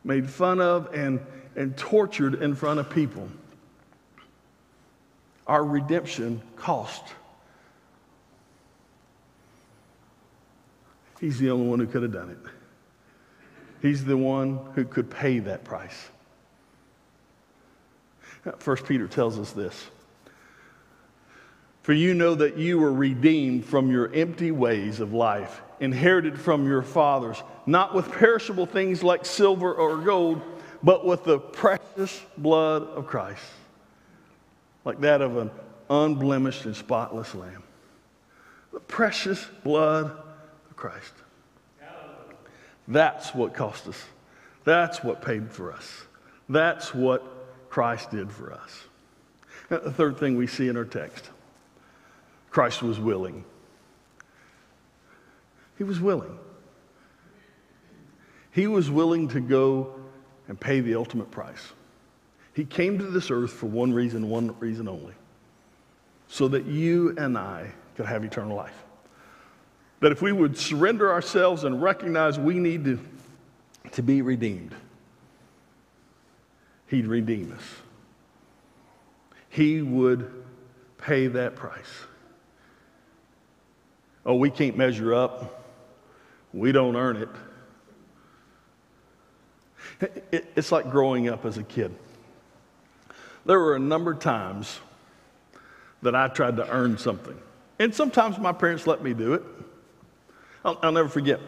made 0.03 0.29
fun 0.29 0.61
of, 0.61 0.93
and, 0.93 1.21
and 1.57 1.77
tortured 1.77 2.43
in 2.43 2.55
front 2.55 2.79
of 2.79 2.91
people. 2.91 3.29
Our 5.47 5.65
redemption 5.65 6.43
cost. 6.57 7.03
He's 11.21 11.39
the 11.39 11.51
only 11.51 11.67
one 11.67 11.81
who 11.81 11.87
could 11.87 12.03
have 12.03 12.13
done 12.13 12.31
it. 12.31 12.39
He's 13.81 14.05
the 14.05 14.17
one 14.17 14.59
who 14.75 14.85
could 14.85 15.11
pay 15.11 15.39
that 15.41 15.65
price. 15.65 16.09
First 18.59 18.85
Peter 18.85 19.09
tells 19.09 19.39
us 19.39 19.53
this. 19.53 19.87
For 21.83 21.93
you 21.93 22.15
know 22.15 22.35
that 22.35 22.59
you 22.59 22.79
were 22.79 22.93
redeemed 22.93 23.65
from 23.65 23.91
your 23.91 24.13
empty 24.13 24.51
ways 24.51 24.99
of 25.01 25.13
life, 25.13 25.63
inherited 25.79 26.39
from 26.39 26.67
your 26.67 26.83
fathers, 26.83 27.43
not 27.65 27.95
with 27.95 28.11
perishable 28.11 28.67
things 28.67 29.05
like 29.05 29.25
silver 29.25 29.73
or 29.73 29.99
gold, 29.99 30.43
but 30.83 31.07
with 31.07 31.25
the 31.25 31.39
precious 31.39 32.23
blood 32.37 32.83
of 32.83 33.07
Christ, 33.07 33.43
like 34.85 35.01
that 35.01 35.21
of 35.21 35.37
an 35.37 35.51
unblemished 35.91 36.65
and 36.65 36.77
spotless 36.77 37.35
lamb. 37.35 37.63
The 38.73 38.81
precious 38.81 39.45
blood 39.65 40.07
of 40.07 40.77
Christ. 40.77 41.13
That's 42.89 43.35
what 43.35 43.55
cost 43.55 43.89
us. 43.89 44.05
That's 44.65 45.03
what 45.03 45.23
paid 45.23 45.51
for 45.51 45.73
us. 45.73 46.05
That's 46.49 46.95
what 46.95 47.25
Christ 47.69 48.11
did 48.11 48.31
for 48.31 48.53
us. 48.53 48.85
the 49.69 49.91
third 49.91 50.19
thing 50.19 50.37
we 50.37 50.47
see 50.47 50.69
in 50.69 50.77
our 50.77 50.85
text 50.85 51.31
Christ 52.51 52.83
was 52.83 52.99
willing. 52.99 53.45
He 55.77 55.85
was 55.85 56.01
willing. 56.01 56.39
He 58.53 58.67
was 58.67 58.91
willing 58.91 59.29
to 59.29 59.41
go 59.41 59.96
and 60.49 60.59
pay 60.59 60.81
the 60.81 60.95
ultimate 60.95 61.31
price. 61.31 61.73
He 62.55 62.65
came 62.65 62.99
to 62.99 63.05
this 63.05 63.31
earth 63.31 63.53
for 63.53 63.67
one 63.67 63.93
reason, 63.93 64.31
one 64.31 64.59
reason 64.59 64.89
only 64.89 65.15
so 66.29 66.49
that 66.49 66.67
you 66.67 67.15
and 67.19 67.37
I 67.39 67.71
could 67.97 68.07
have 68.07 68.25
eternal 68.25 68.57
life. 68.57 68.75
That 70.01 70.13
if 70.13 70.21
we 70.23 70.33
would 70.33 70.57
surrender 70.57 71.13
ourselves 71.13 71.65
and 71.65 71.81
recognize 71.81 72.39
we 72.39 72.59
need 72.59 72.85
to, 72.85 73.01
to 73.93 74.03
be 74.03 74.23
redeemed, 74.23 74.75
He'd 76.89 77.07
redeem 77.07 77.53
us. 77.53 77.65
He 79.49 79.83
would 79.83 80.45
pay 80.99 81.27
that 81.27 81.57
price. 81.57 82.05
Oh, 84.25 84.37
we 84.37 84.51
can't 84.51 84.77
measure 84.77 85.13
up. 85.13 85.65
We 86.53 86.71
don't 86.71 86.95
earn 86.95 87.17
it. 87.17 87.29
It, 90.01 90.53
it's 90.57 90.73
like 90.73 90.91
growing 90.91 91.29
up 91.29 91.45
as 91.45 91.59
a 91.59 91.63
kid. 91.63 91.95
There 93.45 93.59
were 93.59 93.77
a 93.77 93.81
number 93.81 94.13
of 94.13 94.21
times 94.21 94.81
that 96.03 96.15
I 96.15 96.29
tried 96.29 96.57
to 96.57 96.69
earn 96.69 96.99
something. 96.99 97.37
And 97.79 97.95
sometimes 97.95 98.39
my 98.39 98.53
parents 98.53 98.87
let 98.87 99.03
me 99.03 99.15
do 99.15 99.35
it. 99.35 99.43
I'll, 100.65 100.79
I'll 100.83 100.93
never 100.93 101.09
forget. 101.09 101.41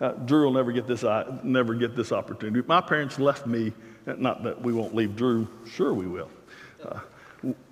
Uh, 0.00 0.12
Drew 0.12 0.44
will 0.44 0.52
never 0.52 0.72
get 0.72 0.86
this, 0.86 1.04
uh, 1.04 1.38
never 1.42 1.74
get 1.74 1.94
this 1.96 2.12
opportunity. 2.12 2.66
My 2.66 2.80
parents 2.80 3.18
left 3.18 3.46
me, 3.46 3.72
not 4.06 4.42
that 4.42 4.60
we 4.60 4.72
won't 4.72 4.94
leave 4.94 5.16
Drew, 5.16 5.48
sure 5.66 5.94
we 5.94 6.06
will. 6.06 6.30
Uh, 6.84 7.00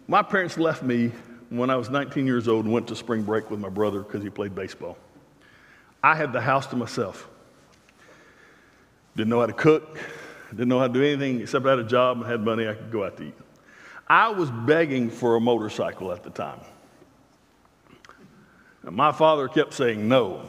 my 0.07 0.23
parents 0.23 0.57
left 0.57 0.83
me 0.83 1.13
when 1.51 1.71
I 1.71 1.77
was 1.77 1.91
19 1.91 2.27
years 2.27 2.49
old 2.49 2.65
and 2.65 2.73
went 2.73 2.87
to 2.89 2.97
spring 2.97 3.23
break 3.23 3.51
with 3.51 3.61
my 3.61 3.69
brother 3.69 4.01
because 4.01 4.23
he 4.23 4.31
played 4.31 4.55
baseball. 4.55 4.97
I 6.03 6.15
had 6.15 6.33
the 6.33 6.41
house 6.41 6.67
to 6.69 6.77
myself. 6.77 7.29
Didn't 9.17 9.31
know 9.31 9.41
how 9.41 9.47
to 9.47 9.53
cook, 9.53 9.99
didn't 10.51 10.69
know 10.69 10.79
how 10.79 10.87
to 10.87 10.93
do 10.93 11.03
anything 11.03 11.41
except 11.41 11.67
I 11.67 11.71
had 11.71 11.79
a 11.79 11.85
job 11.85 12.19
and 12.19 12.27
had 12.27 12.41
money 12.41 12.69
I 12.69 12.75
could 12.75 12.91
go 12.91 13.05
out 13.05 13.17
to 13.19 13.25
eat. 13.25 13.35
I 14.09 14.29
was 14.31 14.51
begging 14.51 15.11
for 15.11 15.37
a 15.37 15.41
motorcycle 15.41 16.13
at 16.13 16.23
the 16.23 16.31
time. 16.31 16.61
And 18.83 18.97
my 18.97 19.13
father 19.13 19.47
kept 19.49 19.75
saying 19.75 20.09
no. 20.09 20.43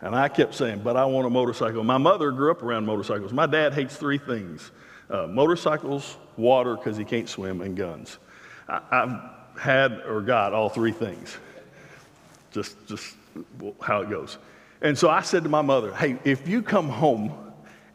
And 0.00 0.14
I 0.14 0.28
kept 0.28 0.54
saying, 0.54 0.82
but 0.84 0.96
I 0.96 1.06
want 1.06 1.26
a 1.26 1.30
motorcycle. 1.30 1.82
My 1.84 1.96
mother 1.96 2.30
grew 2.30 2.50
up 2.50 2.62
around 2.62 2.84
motorcycles. 2.84 3.32
My 3.32 3.46
dad 3.46 3.72
hates 3.72 3.96
three 3.96 4.18
things 4.18 4.70
uh, 5.10 5.26
motorcycles, 5.26 6.16
water, 6.36 6.76
because 6.76 6.96
he 6.96 7.04
can't 7.04 7.28
swim, 7.28 7.60
and 7.60 7.76
guns. 7.76 8.18
I, 8.68 8.80
have 8.90 9.30
had 9.58 10.02
or 10.06 10.20
got 10.20 10.52
all 10.52 10.68
three 10.68 10.92
things. 10.92 11.36
Just, 12.52 12.76
just 12.86 13.14
how 13.82 14.00
it 14.00 14.10
goes. 14.10 14.38
And 14.84 14.98
so 14.98 15.08
I 15.08 15.22
said 15.22 15.44
to 15.44 15.48
my 15.48 15.62
mother, 15.62 15.94
hey, 15.94 16.18
if 16.24 16.46
you 16.46 16.62
come 16.62 16.90
home 16.90 17.32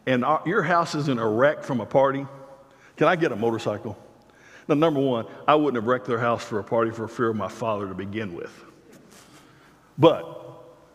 and 0.06 0.24
our, 0.24 0.42
your 0.44 0.62
house 0.62 0.96
is 0.96 1.06
in 1.08 1.20
a 1.20 1.26
wreck 1.26 1.62
from 1.62 1.80
a 1.80 1.86
party, 1.86 2.26
can 2.96 3.06
I 3.06 3.14
get 3.14 3.30
a 3.30 3.36
motorcycle? 3.36 3.96
Now, 4.66 4.74
number 4.74 4.98
one, 4.98 5.26
I 5.46 5.54
wouldn't 5.54 5.76
have 5.76 5.86
wrecked 5.86 6.06
their 6.06 6.18
house 6.18 6.42
for 6.44 6.58
a 6.58 6.64
party 6.64 6.90
for 6.90 7.06
fear 7.06 7.28
of 7.28 7.36
my 7.36 7.46
father 7.46 7.86
to 7.86 7.94
begin 7.94 8.34
with. 8.34 8.52
But 9.96 10.36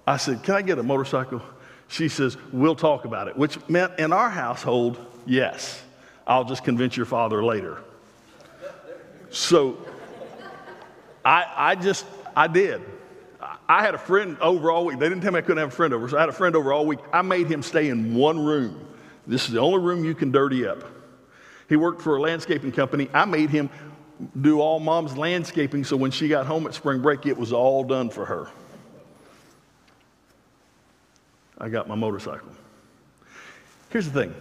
I 0.05 0.17
said, 0.17 0.43
Can 0.43 0.55
I 0.55 0.61
get 0.61 0.79
a 0.79 0.83
motorcycle? 0.83 1.41
She 1.87 2.09
says, 2.09 2.35
We'll 2.51 2.75
talk 2.75 3.05
about 3.05 3.29
it, 3.29 3.37
which 3.37 3.57
meant 3.69 3.97
in 3.97 4.11
our 4.11 4.29
household, 4.29 4.99
yes, 5.25 5.81
I'll 6.27 6.43
just 6.43 6.65
convince 6.65 6.97
your 6.97 7.05
father 7.05 7.43
later. 7.43 7.81
So 9.29 9.77
I, 11.23 11.45
I 11.55 11.75
just, 11.75 12.05
I 12.35 12.47
did. 12.47 12.81
I 13.67 13.83
had 13.83 13.95
a 13.95 13.97
friend 13.97 14.37
over 14.39 14.71
all 14.71 14.85
week. 14.85 14.99
They 14.99 15.09
didn't 15.09 15.21
tell 15.21 15.31
me 15.31 15.39
I 15.39 15.41
couldn't 15.41 15.57
have 15.57 15.69
a 15.69 15.75
friend 15.75 15.93
over, 15.93 16.07
so 16.07 16.17
I 16.17 16.21
had 16.21 16.29
a 16.29 16.33
friend 16.33 16.55
over 16.55 16.71
all 16.71 16.85
week. 16.85 16.99
I 17.11 17.21
made 17.21 17.47
him 17.47 17.61
stay 17.61 17.89
in 17.89 18.15
one 18.15 18.43
room. 18.43 18.87
This 19.27 19.45
is 19.45 19.51
the 19.51 19.59
only 19.59 19.79
room 19.79 20.05
you 20.05 20.15
can 20.15 20.31
dirty 20.31 20.67
up. 20.67 20.83
He 21.67 21.75
worked 21.75 22.01
for 22.01 22.15
a 22.15 22.21
landscaping 22.21 22.71
company. 22.71 23.09
I 23.13 23.25
made 23.25 23.49
him 23.49 23.69
do 24.39 24.61
all 24.61 24.79
mom's 24.79 25.17
landscaping 25.17 25.83
so 25.83 25.97
when 25.97 26.11
she 26.11 26.27
got 26.27 26.45
home 26.45 26.65
at 26.67 26.73
spring 26.73 27.01
break, 27.01 27.25
it 27.25 27.37
was 27.37 27.51
all 27.51 27.83
done 27.83 28.09
for 28.09 28.25
her. 28.25 28.47
I 31.57 31.69
got 31.69 31.87
my 31.87 31.95
motorcycle. 31.95 32.49
Here's 33.89 34.09
the 34.09 34.21
thing 34.21 34.35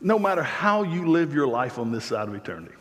no 0.00 0.18
matter 0.18 0.42
how 0.42 0.82
you 0.82 1.08
live 1.08 1.32
your 1.32 1.46
life 1.46 1.78
on 1.78 1.92
this 1.92 2.04
side 2.04 2.28
of 2.28 2.34
eternity, 2.34 2.74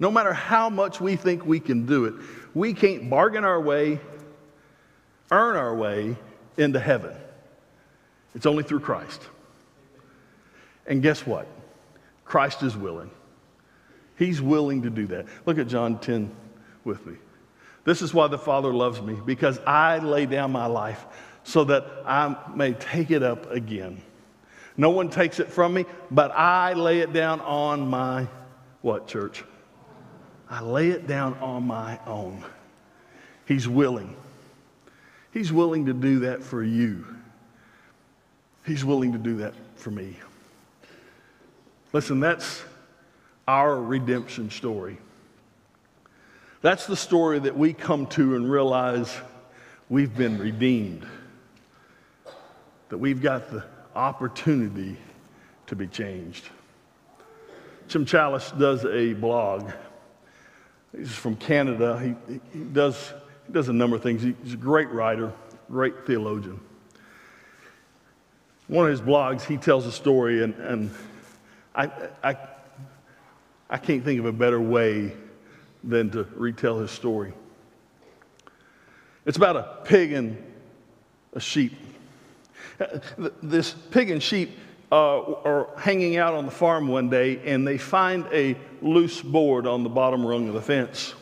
no 0.00 0.10
matter 0.10 0.32
how 0.32 0.70
much 0.70 1.00
we 1.00 1.14
think 1.14 1.46
we 1.46 1.60
can 1.60 1.86
do 1.86 2.06
it, 2.06 2.14
we 2.54 2.72
can't 2.74 3.08
bargain 3.08 3.44
our 3.44 3.60
way, 3.60 4.00
earn 5.30 5.54
our 5.56 5.74
way 5.74 6.16
into 6.56 6.80
heaven. 6.80 7.14
It's 8.34 8.46
only 8.46 8.64
through 8.64 8.80
Christ. 8.80 9.22
And 10.86 11.02
guess 11.02 11.26
what? 11.26 11.46
Christ 12.24 12.62
is 12.62 12.76
willing. 12.76 13.10
He's 14.16 14.40
willing 14.40 14.82
to 14.82 14.90
do 14.90 15.06
that. 15.08 15.26
Look 15.46 15.58
at 15.58 15.68
John 15.68 15.98
10 15.98 16.34
with 16.84 17.04
me. 17.06 17.16
This 17.84 18.02
is 18.02 18.12
why 18.12 18.28
the 18.28 18.38
Father 18.38 18.72
loves 18.72 19.00
me, 19.00 19.18
because 19.24 19.58
I 19.66 19.98
lay 19.98 20.26
down 20.26 20.52
my 20.52 20.66
life 20.66 21.04
so 21.44 21.64
that 21.64 21.84
I 22.06 22.36
may 22.54 22.72
take 22.72 23.10
it 23.10 23.22
up 23.22 23.50
again. 23.50 24.02
No 24.76 24.90
one 24.90 25.10
takes 25.10 25.40
it 25.40 25.48
from 25.48 25.74
me, 25.74 25.84
but 26.10 26.30
I 26.30 26.72
lay 26.72 27.00
it 27.00 27.12
down 27.12 27.40
on 27.40 27.88
my 27.88 28.28
what, 28.82 29.06
church? 29.06 29.44
I 30.50 30.60
lay 30.62 30.90
it 30.90 31.06
down 31.06 31.34
on 31.34 31.66
my 31.66 32.00
own. 32.06 32.44
He's 33.46 33.68
willing. 33.68 34.16
He's 35.32 35.52
willing 35.52 35.86
to 35.86 35.92
do 35.92 36.20
that 36.20 36.42
for 36.42 36.62
you. 36.62 37.06
He's 38.66 38.84
willing 38.84 39.12
to 39.12 39.18
do 39.18 39.36
that 39.38 39.54
for 39.76 39.92
me. 39.92 40.16
Listen, 41.92 42.18
that's 42.20 42.62
our 43.46 43.80
redemption 43.80 44.50
story. 44.50 44.98
That's 46.62 46.86
the 46.86 46.96
story 46.96 47.38
that 47.38 47.56
we 47.56 47.72
come 47.72 48.06
to 48.08 48.36
and 48.36 48.50
realize 48.50 49.16
we've 49.88 50.14
been 50.14 50.38
redeemed, 50.38 51.06
that 52.90 52.98
we've 52.98 53.22
got 53.22 53.50
the 53.50 53.64
opportunity 53.94 54.96
to 55.68 55.76
be 55.76 55.86
changed. 55.86 56.48
Tim 57.88 58.04
Challies 58.04 58.56
does 58.58 58.84
a 58.84 59.14
blog. 59.14 59.70
He's 60.96 61.12
from 61.12 61.36
Canada. 61.36 61.98
He, 61.98 62.40
he, 62.52 62.64
does, 62.64 63.12
he 63.46 63.52
does 63.52 63.68
a 63.68 63.72
number 63.72 63.96
of 63.96 64.02
things. 64.02 64.22
He's 64.22 64.54
a 64.54 64.56
great 64.56 64.90
writer, 64.90 65.32
great 65.70 66.06
theologian. 66.06 66.60
One 68.66 68.86
of 68.86 68.90
his 68.90 69.00
blogs, 69.00 69.42
he 69.42 69.56
tells 69.56 69.86
a 69.86 69.92
story, 69.92 70.42
and, 70.42 70.54
and 70.54 70.90
I, 71.74 71.90
I, 72.22 72.36
I 73.68 73.78
can't 73.78 74.04
think 74.04 74.20
of 74.20 74.26
a 74.26 74.32
better 74.32 74.60
way 74.60 75.12
than 75.82 76.10
to 76.10 76.24
retell 76.34 76.78
his 76.78 76.90
story. 76.90 77.32
It's 79.26 79.36
about 79.36 79.56
a 79.56 79.78
pig 79.84 80.12
and 80.12 80.42
a 81.32 81.40
sheep. 81.40 81.72
This 83.42 83.72
pig 83.90 84.10
and 84.10 84.22
sheep 84.22 84.58
uh, 84.92 85.20
are 85.44 85.68
hanging 85.78 86.16
out 86.16 86.34
on 86.34 86.44
the 86.44 86.50
farm 86.50 86.88
one 86.88 87.08
day 87.08 87.40
and 87.44 87.66
they 87.66 87.78
find 87.78 88.26
a 88.32 88.56
loose 88.82 89.22
board 89.22 89.66
on 89.66 89.82
the 89.82 89.88
bottom 89.88 90.26
rung 90.26 90.48
of 90.48 90.54
the 90.54 90.62
fence. 90.62 91.14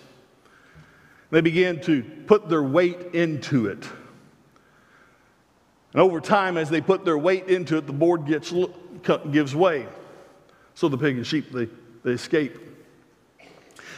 They 1.30 1.40
begin 1.42 1.80
to 1.82 2.02
put 2.26 2.48
their 2.48 2.62
weight 2.62 3.14
into 3.14 3.66
it. 3.66 3.86
And 5.92 6.02
over 6.02 6.20
time, 6.20 6.56
as 6.56 6.70
they 6.70 6.80
put 6.80 7.04
their 7.04 7.18
weight 7.18 7.48
into 7.48 7.76
it, 7.76 7.86
the 7.86 7.92
board 7.92 8.26
gets, 8.26 8.52
gives 9.30 9.54
way. 9.54 9.86
So 10.74 10.88
the 10.88 10.98
pig 10.98 11.16
and 11.16 11.26
sheep, 11.26 11.50
they, 11.50 11.68
they 12.04 12.12
escape. 12.12 12.56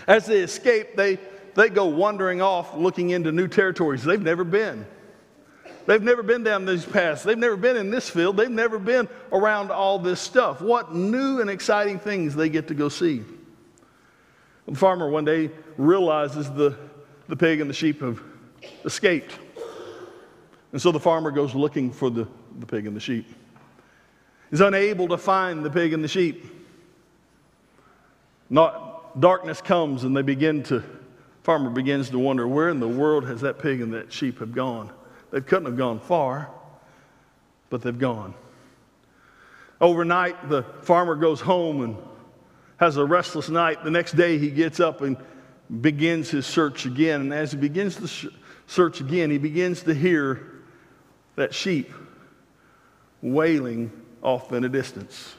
As 0.07 0.27
they 0.27 0.39
escape, 0.39 0.97
they, 0.97 1.19
they 1.55 1.69
go 1.69 1.87
wandering 1.87 2.41
off 2.41 2.75
looking 2.75 3.11
into 3.11 3.31
new 3.33 3.47
territories 3.47 4.03
they've 4.03 4.21
never 4.21 4.45
been. 4.45 4.87
They've 5.91 6.01
never 6.01 6.23
been 6.23 6.45
down 6.45 6.67
these 6.67 6.87
paths. 6.87 7.25
They've 7.25 7.37
never 7.37 7.57
been 7.57 7.77
in 7.77 7.91
this 7.91 8.09
field. 8.09 8.37
They've 8.37 8.49
never 8.49 8.79
been 8.79 9.09
around 9.33 9.73
all 9.73 9.99
this 9.99 10.21
stuff. 10.21 10.61
What 10.61 10.95
new 10.95 11.41
and 11.41 11.51
exciting 11.51 11.99
things 11.99 12.33
they 12.37 12.49
get 12.49 12.69
to 12.69 12.75
go 12.75 12.89
see. 12.89 13.25
The 14.69 14.77
farmer 14.77 15.11
one 15.11 15.25
day 15.25 15.51
realizes 15.77 16.49
the, 16.49 16.77
the 17.27 17.35
pig 17.35 17.61
and 17.61 17.69
the 17.69 17.75
sheep 17.75 18.03
have 18.03 18.23
escaped. 18.85 19.37
And 20.71 20.81
so 20.81 20.93
the 20.93 21.01
farmer 21.01 21.33
goes 21.33 21.57
looking 21.57 21.91
for 21.91 22.09
the, 22.09 22.29
the 22.61 22.67
pig 22.67 22.87
and 22.87 22.95
the 22.95 23.01
sheep. 23.01 23.27
He's 24.49 24.61
unable 24.61 25.09
to 25.09 25.19
find 25.19 25.65
the 25.65 25.71
pig 25.71 25.93
and 25.93 26.05
the 26.05 26.09
sheep. 26.09 26.47
Not, 28.49 29.21
darkness 29.21 29.61
comes 29.61 30.05
and 30.05 30.17
they 30.17 30.23
begin 30.23 30.63
to, 30.63 30.85
farmer 31.43 31.69
begins 31.69 32.11
to 32.11 32.19
wonder, 32.21 32.47
where 32.47 32.69
in 32.69 32.79
the 32.79 32.87
world 32.87 33.27
has 33.27 33.41
that 33.41 33.59
pig 33.59 33.81
and 33.81 33.93
that 33.93 34.13
sheep 34.13 34.39
have 34.39 34.55
gone? 34.55 34.93
They 35.31 35.41
couldn't 35.41 35.67
have 35.67 35.77
gone 35.77 36.01
far, 36.01 36.51
but 37.69 37.83
they've 37.83 37.99
gone. 37.99 38.35
Overnight, 39.81 40.49
the 40.49 40.63
farmer 40.83 41.15
goes 41.15 41.41
home 41.41 41.83
and 41.83 41.97
has 42.77 42.97
a 42.97 43.05
restless 43.05 43.49
night. 43.49 43.83
The 43.85 43.91
next 43.91 44.17
day, 44.17 44.39
he 44.39 44.51
gets 44.51 44.81
up 44.81 45.01
and 45.01 45.17
begins 45.81 46.31
his 46.31 46.47
search 46.47 46.87
again. 46.87 47.21
And 47.21 47.35
as 47.35 47.53
he 47.53 47.59
begins 47.59 47.99
sh- 48.11 48.27
search 48.67 49.01
again, 49.01 49.31
he 49.31 49.39
begins 49.39 49.83
to 49.85 49.95
hear 49.95 50.63
that 51.37 51.55
sheep 51.55 51.91
wailing 53.23 53.91
off 54.23 54.53
in 54.53 54.65
a 54.65 54.69
distance. 54.69 55.35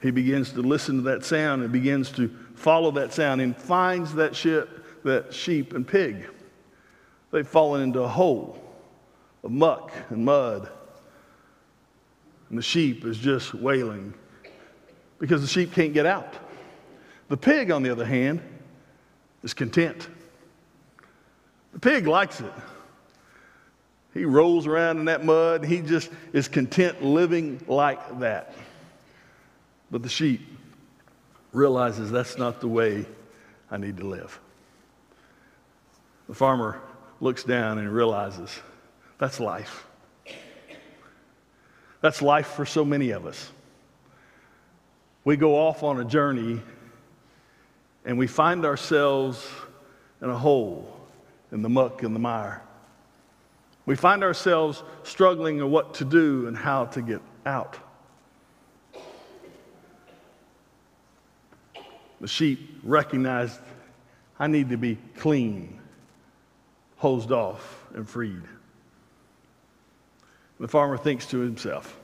He 0.00 0.10
begins 0.10 0.52
to 0.52 0.60
listen 0.60 0.96
to 0.96 1.02
that 1.02 1.24
sound 1.24 1.62
and 1.62 1.72
begins 1.72 2.10
to 2.12 2.34
follow 2.56 2.90
that 2.92 3.12
sound 3.12 3.40
and 3.40 3.56
finds 3.56 4.14
that, 4.14 4.34
ship, 4.34 5.02
that 5.04 5.32
sheep 5.32 5.72
and 5.74 5.86
pig. 5.86 6.28
They've 7.34 7.44
fallen 7.44 7.82
into 7.82 8.00
a 8.00 8.06
hole 8.06 8.56
of 9.42 9.50
muck 9.50 9.90
and 10.08 10.24
mud. 10.24 10.68
And 12.48 12.56
the 12.56 12.62
sheep 12.62 13.04
is 13.04 13.18
just 13.18 13.52
wailing 13.54 14.14
because 15.18 15.40
the 15.40 15.48
sheep 15.48 15.72
can't 15.72 15.92
get 15.92 16.06
out. 16.06 16.32
The 17.26 17.36
pig, 17.36 17.72
on 17.72 17.82
the 17.82 17.90
other 17.90 18.04
hand, 18.04 18.40
is 19.42 19.52
content. 19.52 20.08
The 21.72 21.80
pig 21.80 22.06
likes 22.06 22.40
it. 22.40 22.52
He 24.12 24.24
rolls 24.24 24.68
around 24.68 24.98
in 24.98 25.06
that 25.06 25.24
mud. 25.24 25.64
He 25.64 25.80
just 25.80 26.10
is 26.32 26.46
content 26.46 27.02
living 27.02 27.60
like 27.66 28.20
that. 28.20 28.54
But 29.90 30.04
the 30.04 30.08
sheep 30.08 30.40
realizes 31.50 32.12
that's 32.12 32.38
not 32.38 32.60
the 32.60 32.68
way 32.68 33.04
I 33.72 33.76
need 33.76 33.96
to 33.96 34.06
live. 34.06 34.38
The 36.28 36.34
farmer 36.36 36.80
looks 37.24 37.42
down 37.42 37.78
and 37.78 37.90
realizes 37.90 38.50
that's 39.16 39.40
life. 39.40 39.86
That's 42.02 42.20
life 42.20 42.48
for 42.48 42.66
so 42.66 42.84
many 42.84 43.12
of 43.12 43.24
us. 43.24 43.50
We 45.24 45.38
go 45.38 45.56
off 45.56 45.82
on 45.82 45.98
a 45.98 46.04
journey 46.04 46.60
and 48.04 48.18
we 48.18 48.26
find 48.26 48.66
ourselves 48.66 49.48
in 50.20 50.28
a 50.28 50.36
hole 50.36 51.00
in 51.50 51.62
the 51.62 51.70
muck 51.70 52.02
and 52.02 52.14
the 52.14 52.20
mire. 52.20 52.60
We 53.86 53.96
find 53.96 54.22
ourselves 54.22 54.82
struggling 55.02 55.62
on 55.62 55.70
what 55.70 55.94
to 55.94 56.04
do 56.04 56.46
and 56.46 56.54
how 56.54 56.84
to 56.86 57.00
get 57.00 57.22
out. 57.46 57.78
The 62.20 62.28
sheep 62.28 62.80
recognized 62.82 63.60
I 64.38 64.46
need 64.46 64.68
to 64.68 64.76
be 64.76 64.98
clean, 65.16 65.80
hosed 67.04 67.32
off, 67.32 67.84
and 67.92 68.08
freed. 68.08 68.40
The 70.58 70.66
farmer 70.66 70.96
thinks 70.96 71.26
to 71.26 71.38
himself, 71.40 72.00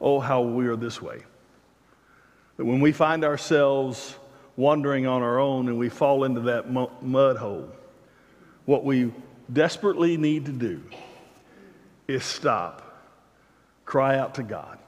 Oh, 0.00 0.20
how 0.20 0.40
we 0.42 0.68
are 0.68 0.76
this 0.76 1.02
way. 1.02 1.18
That 2.58 2.64
when 2.64 2.78
we 2.78 2.92
find 2.92 3.24
ourselves 3.24 4.14
wandering 4.54 5.08
on 5.08 5.22
our 5.22 5.40
own 5.40 5.66
and 5.66 5.80
we 5.80 5.88
fall 5.88 6.22
into 6.22 6.42
that 6.42 6.70
mud 6.70 7.38
hole, 7.38 7.68
what 8.66 8.84
we 8.84 9.12
desperately 9.52 10.16
need 10.16 10.46
to 10.46 10.52
do 10.52 10.80
is 12.06 12.22
stop, 12.22 13.02
cry 13.84 14.16
out 14.16 14.36
to 14.36 14.44
God. 14.44 14.78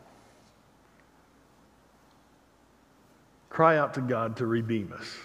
Cry 3.49 3.77
out 3.77 3.95
to 3.95 4.03
God 4.03 4.37
to 4.37 4.47
redeem 4.47 4.95
us. 4.97 5.17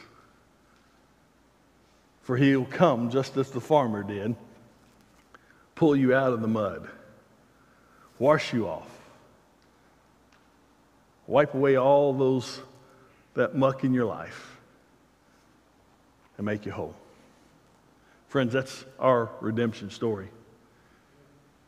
For 2.25 2.35
he'll 2.35 2.65
come 2.65 3.11
just 3.11 3.37
as 3.37 3.51
the 3.51 3.61
farmer 3.61 4.01
did, 4.01 4.35
pull 5.75 5.95
you 5.95 6.15
out 6.15 6.33
of 6.33 6.41
the 6.41 6.47
mud, 6.47 6.89
wash 8.17 8.51
you 8.51 8.67
off, 8.67 8.89
wipe 11.27 11.53
away 11.53 11.77
all 11.77 12.13
those 12.13 12.61
that 13.35 13.55
muck 13.55 13.83
in 13.83 13.93
your 13.93 14.05
life 14.05 14.57
and 16.37 16.45
make 16.47 16.65
you 16.65 16.71
whole. 16.71 16.95
Friends, 18.27 18.53
that's 18.53 18.85
our 18.97 19.29
redemption 19.39 19.91
story. 19.91 20.29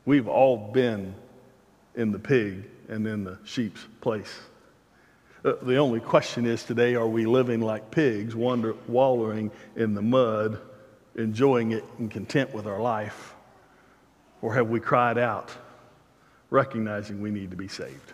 We've 0.06 0.28
all 0.28 0.58
been 0.58 1.14
in 1.94 2.12
the 2.12 2.20
pig 2.20 2.68
and 2.90 3.06
in 3.06 3.24
the 3.24 3.38
sheep's 3.44 3.86
place. 4.02 4.40
Uh, 5.48 5.56
the 5.62 5.78
only 5.78 6.02
question 6.02 6.46
is 6.46 6.66
today 6.66 6.96
are 6.96 7.08
we 7.08 7.26
living 7.26 7.62
like 7.62 7.90
pigs, 7.90 8.36
wander, 8.36 8.76
wallowing 8.86 9.50
in 9.78 9.94
the 9.94 10.02
mud, 10.02 10.60
enjoying 11.16 11.72
it 11.72 11.86
and 12.00 12.12
content 12.12 12.54
with 12.54 12.68
our 12.68 12.82
life? 12.82 13.34
Or 14.42 14.54
have 14.56 14.68
we 14.68 14.82
cried 14.82 15.18
out, 15.18 15.56
recognizing 16.50 17.22
we 17.22 17.32
need 17.32 17.52
to 17.52 17.56
be 17.56 17.70
saved? 17.70 18.12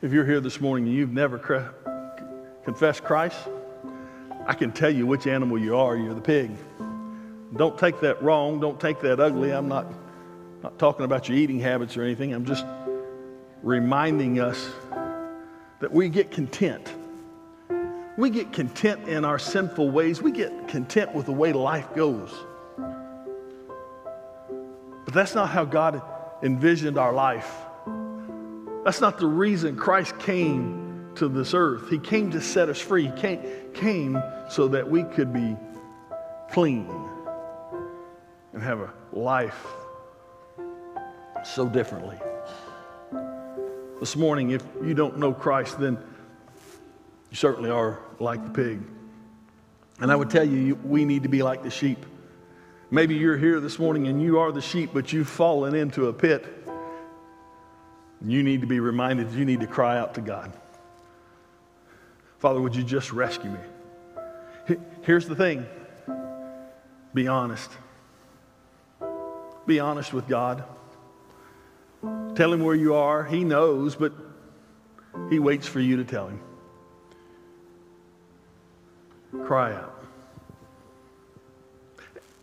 If 0.00 0.14
you're 0.14 0.24
here 0.24 0.40
this 0.40 0.62
morning 0.62 0.86
and 0.88 0.96
you've 0.96 1.12
never 1.12 1.38
cre- 1.38 1.68
confessed 2.64 3.04
Christ, 3.04 3.36
I 4.46 4.54
can 4.54 4.72
tell 4.72 4.90
you 4.90 5.06
which 5.06 5.26
animal 5.26 5.58
you 5.58 5.76
are. 5.76 5.94
You're 5.94 6.14
the 6.14 6.22
pig. 6.22 6.52
Don't 7.54 7.78
take 7.78 8.00
that 8.00 8.22
wrong. 8.22 8.60
Don't 8.60 8.80
take 8.80 9.00
that 9.00 9.20
ugly. 9.20 9.50
I'm 9.50 9.68
not, 9.68 9.84
not 10.62 10.78
talking 10.78 11.04
about 11.04 11.28
your 11.28 11.36
eating 11.36 11.60
habits 11.60 11.98
or 11.98 12.02
anything. 12.02 12.32
I'm 12.32 12.46
just 12.46 12.64
reminding 13.62 14.40
us 14.40 14.70
that 15.80 15.92
we 15.92 16.08
get 16.08 16.30
content. 16.30 16.92
We 18.16 18.30
get 18.30 18.52
content 18.52 19.08
in 19.08 19.24
our 19.24 19.38
sinful 19.38 19.90
ways. 19.90 20.22
We 20.22 20.30
get 20.30 20.68
content 20.68 21.14
with 21.14 21.26
the 21.26 21.32
way 21.32 21.52
life 21.52 21.94
goes. 21.94 22.30
But 25.04 25.14
that's 25.14 25.34
not 25.34 25.48
how 25.48 25.64
God 25.64 26.02
envisioned 26.42 26.98
our 26.98 27.12
life. 27.12 27.50
That's 28.84 29.00
not 29.00 29.18
the 29.18 29.26
reason 29.26 29.76
Christ 29.76 30.18
came 30.18 31.10
to 31.16 31.28
this 31.28 31.54
earth. 31.54 31.88
He 31.90 31.98
came 31.98 32.30
to 32.30 32.40
set 32.40 32.68
us 32.68 32.78
free. 32.78 33.06
He 33.06 33.12
came, 33.12 33.40
came 33.74 34.22
so 34.48 34.68
that 34.68 34.88
we 34.88 35.04
could 35.04 35.32
be 35.32 35.56
clean 36.50 36.88
and 38.52 38.62
have 38.62 38.80
a 38.80 38.92
life 39.12 39.66
so 41.44 41.68
differently. 41.68 42.18
This 44.00 44.16
morning, 44.16 44.50
if 44.50 44.64
you 44.82 44.94
don't 44.94 45.18
know 45.18 45.32
Christ, 45.32 45.78
then 45.78 45.98
you 47.30 47.36
certainly 47.36 47.70
are 47.70 48.00
like 48.18 48.42
the 48.42 48.50
pig. 48.50 48.80
And 50.00 50.10
I 50.10 50.16
would 50.16 50.30
tell 50.30 50.44
you, 50.44 50.74
we 50.76 51.04
need 51.04 51.22
to 51.22 51.28
be 51.28 51.42
like 51.42 51.62
the 51.62 51.70
sheep. 51.70 52.04
Maybe 52.90 53.14
you're 53.14 53.36
here 53.36 53.60
this 53.60 53.78
morning 53.78 54.08
and 54.08 54.20
you 54.20 54.38
are 54.38 54.50
the 54.50 54.62
sheep, 54.62 54.90
but 54.92 55.12
you've 55.12 55.28
fallen 55.28 55.74
into 55.74 56.08
a 56.08 56.12
pit 56.12 56.60
you 58.24 58.42
need 58.42 58.60
to 58.60 58.66
be 58.66 58.80
reminded 58.80 59.32
you 59.32 59.44
need 59.44 59.60
to 59.60 59.66
cry 59.66 59.98
out 59.98 60.14
to 60.14 60.20
God. 60.20 60.52
Father, 62.38 62.60
would 62.60 62.74
you 62.74 62.82
just 62.82 63.12
rescue 63.12 63.50
me? 63.50 64.76
Here's 65.02 65.26
the 65.26 65.34
thing 65.34 65.66
be 67.14 67.26
honest. 67.28 67.70
Be 69.66 69.80
honest 69.80 70.12
with 70.12 70.28
God. 70.28 70.64
Tell 72.34 72.52
him 72.52 72.62
where 72.62 72.74
you 72.74 72.94
are. 72.94 73.24
He 73.24 73.44
knows, 73.44 73.96
but 73.96 74.12
he 75.30 75.38
waits 75.38 75.66
for 75.66 75.80
you 75.80 75.96
to 75.96 76.04
tell 76.04 76.28
him. 76.28 76.40
Cry 79.44 79.72
out 79.74 80.04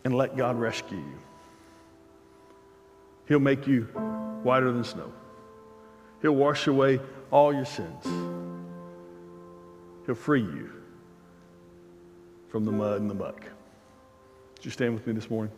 and 0.04 0.14
let 0.14 0.36
God 0.36 0.58
rescue 0.58 0.98
you. 0.98 1.18
He'll 3.26 3.40
make 3.40 3.66
you 3.66 3.82
whiter 4.42 4.72
than 4.72 4.84
snow. 4.84 5.12
He'll 6.22 6.34
wash 6.34 6.66
away 6.66 7.00
all 7.30 7.52
your 7.52 7.66
sins. 7.66 8.04
He'll 10.06 10.14
free 10.14 10.40
you 10.40 10.70
from 12.48 12.64
the 12.64 12.72
mud 12.72 13.00
and 13.00 13.10
the 13.10 13.14
muck. 13.14 13.40
Would 14.56 14.64
you 14.64 14.70
stand 14.70 14.94
with 14.94 15.06
me 15.06 15.12
this 15.12 15.28
morning? 15.28 15.52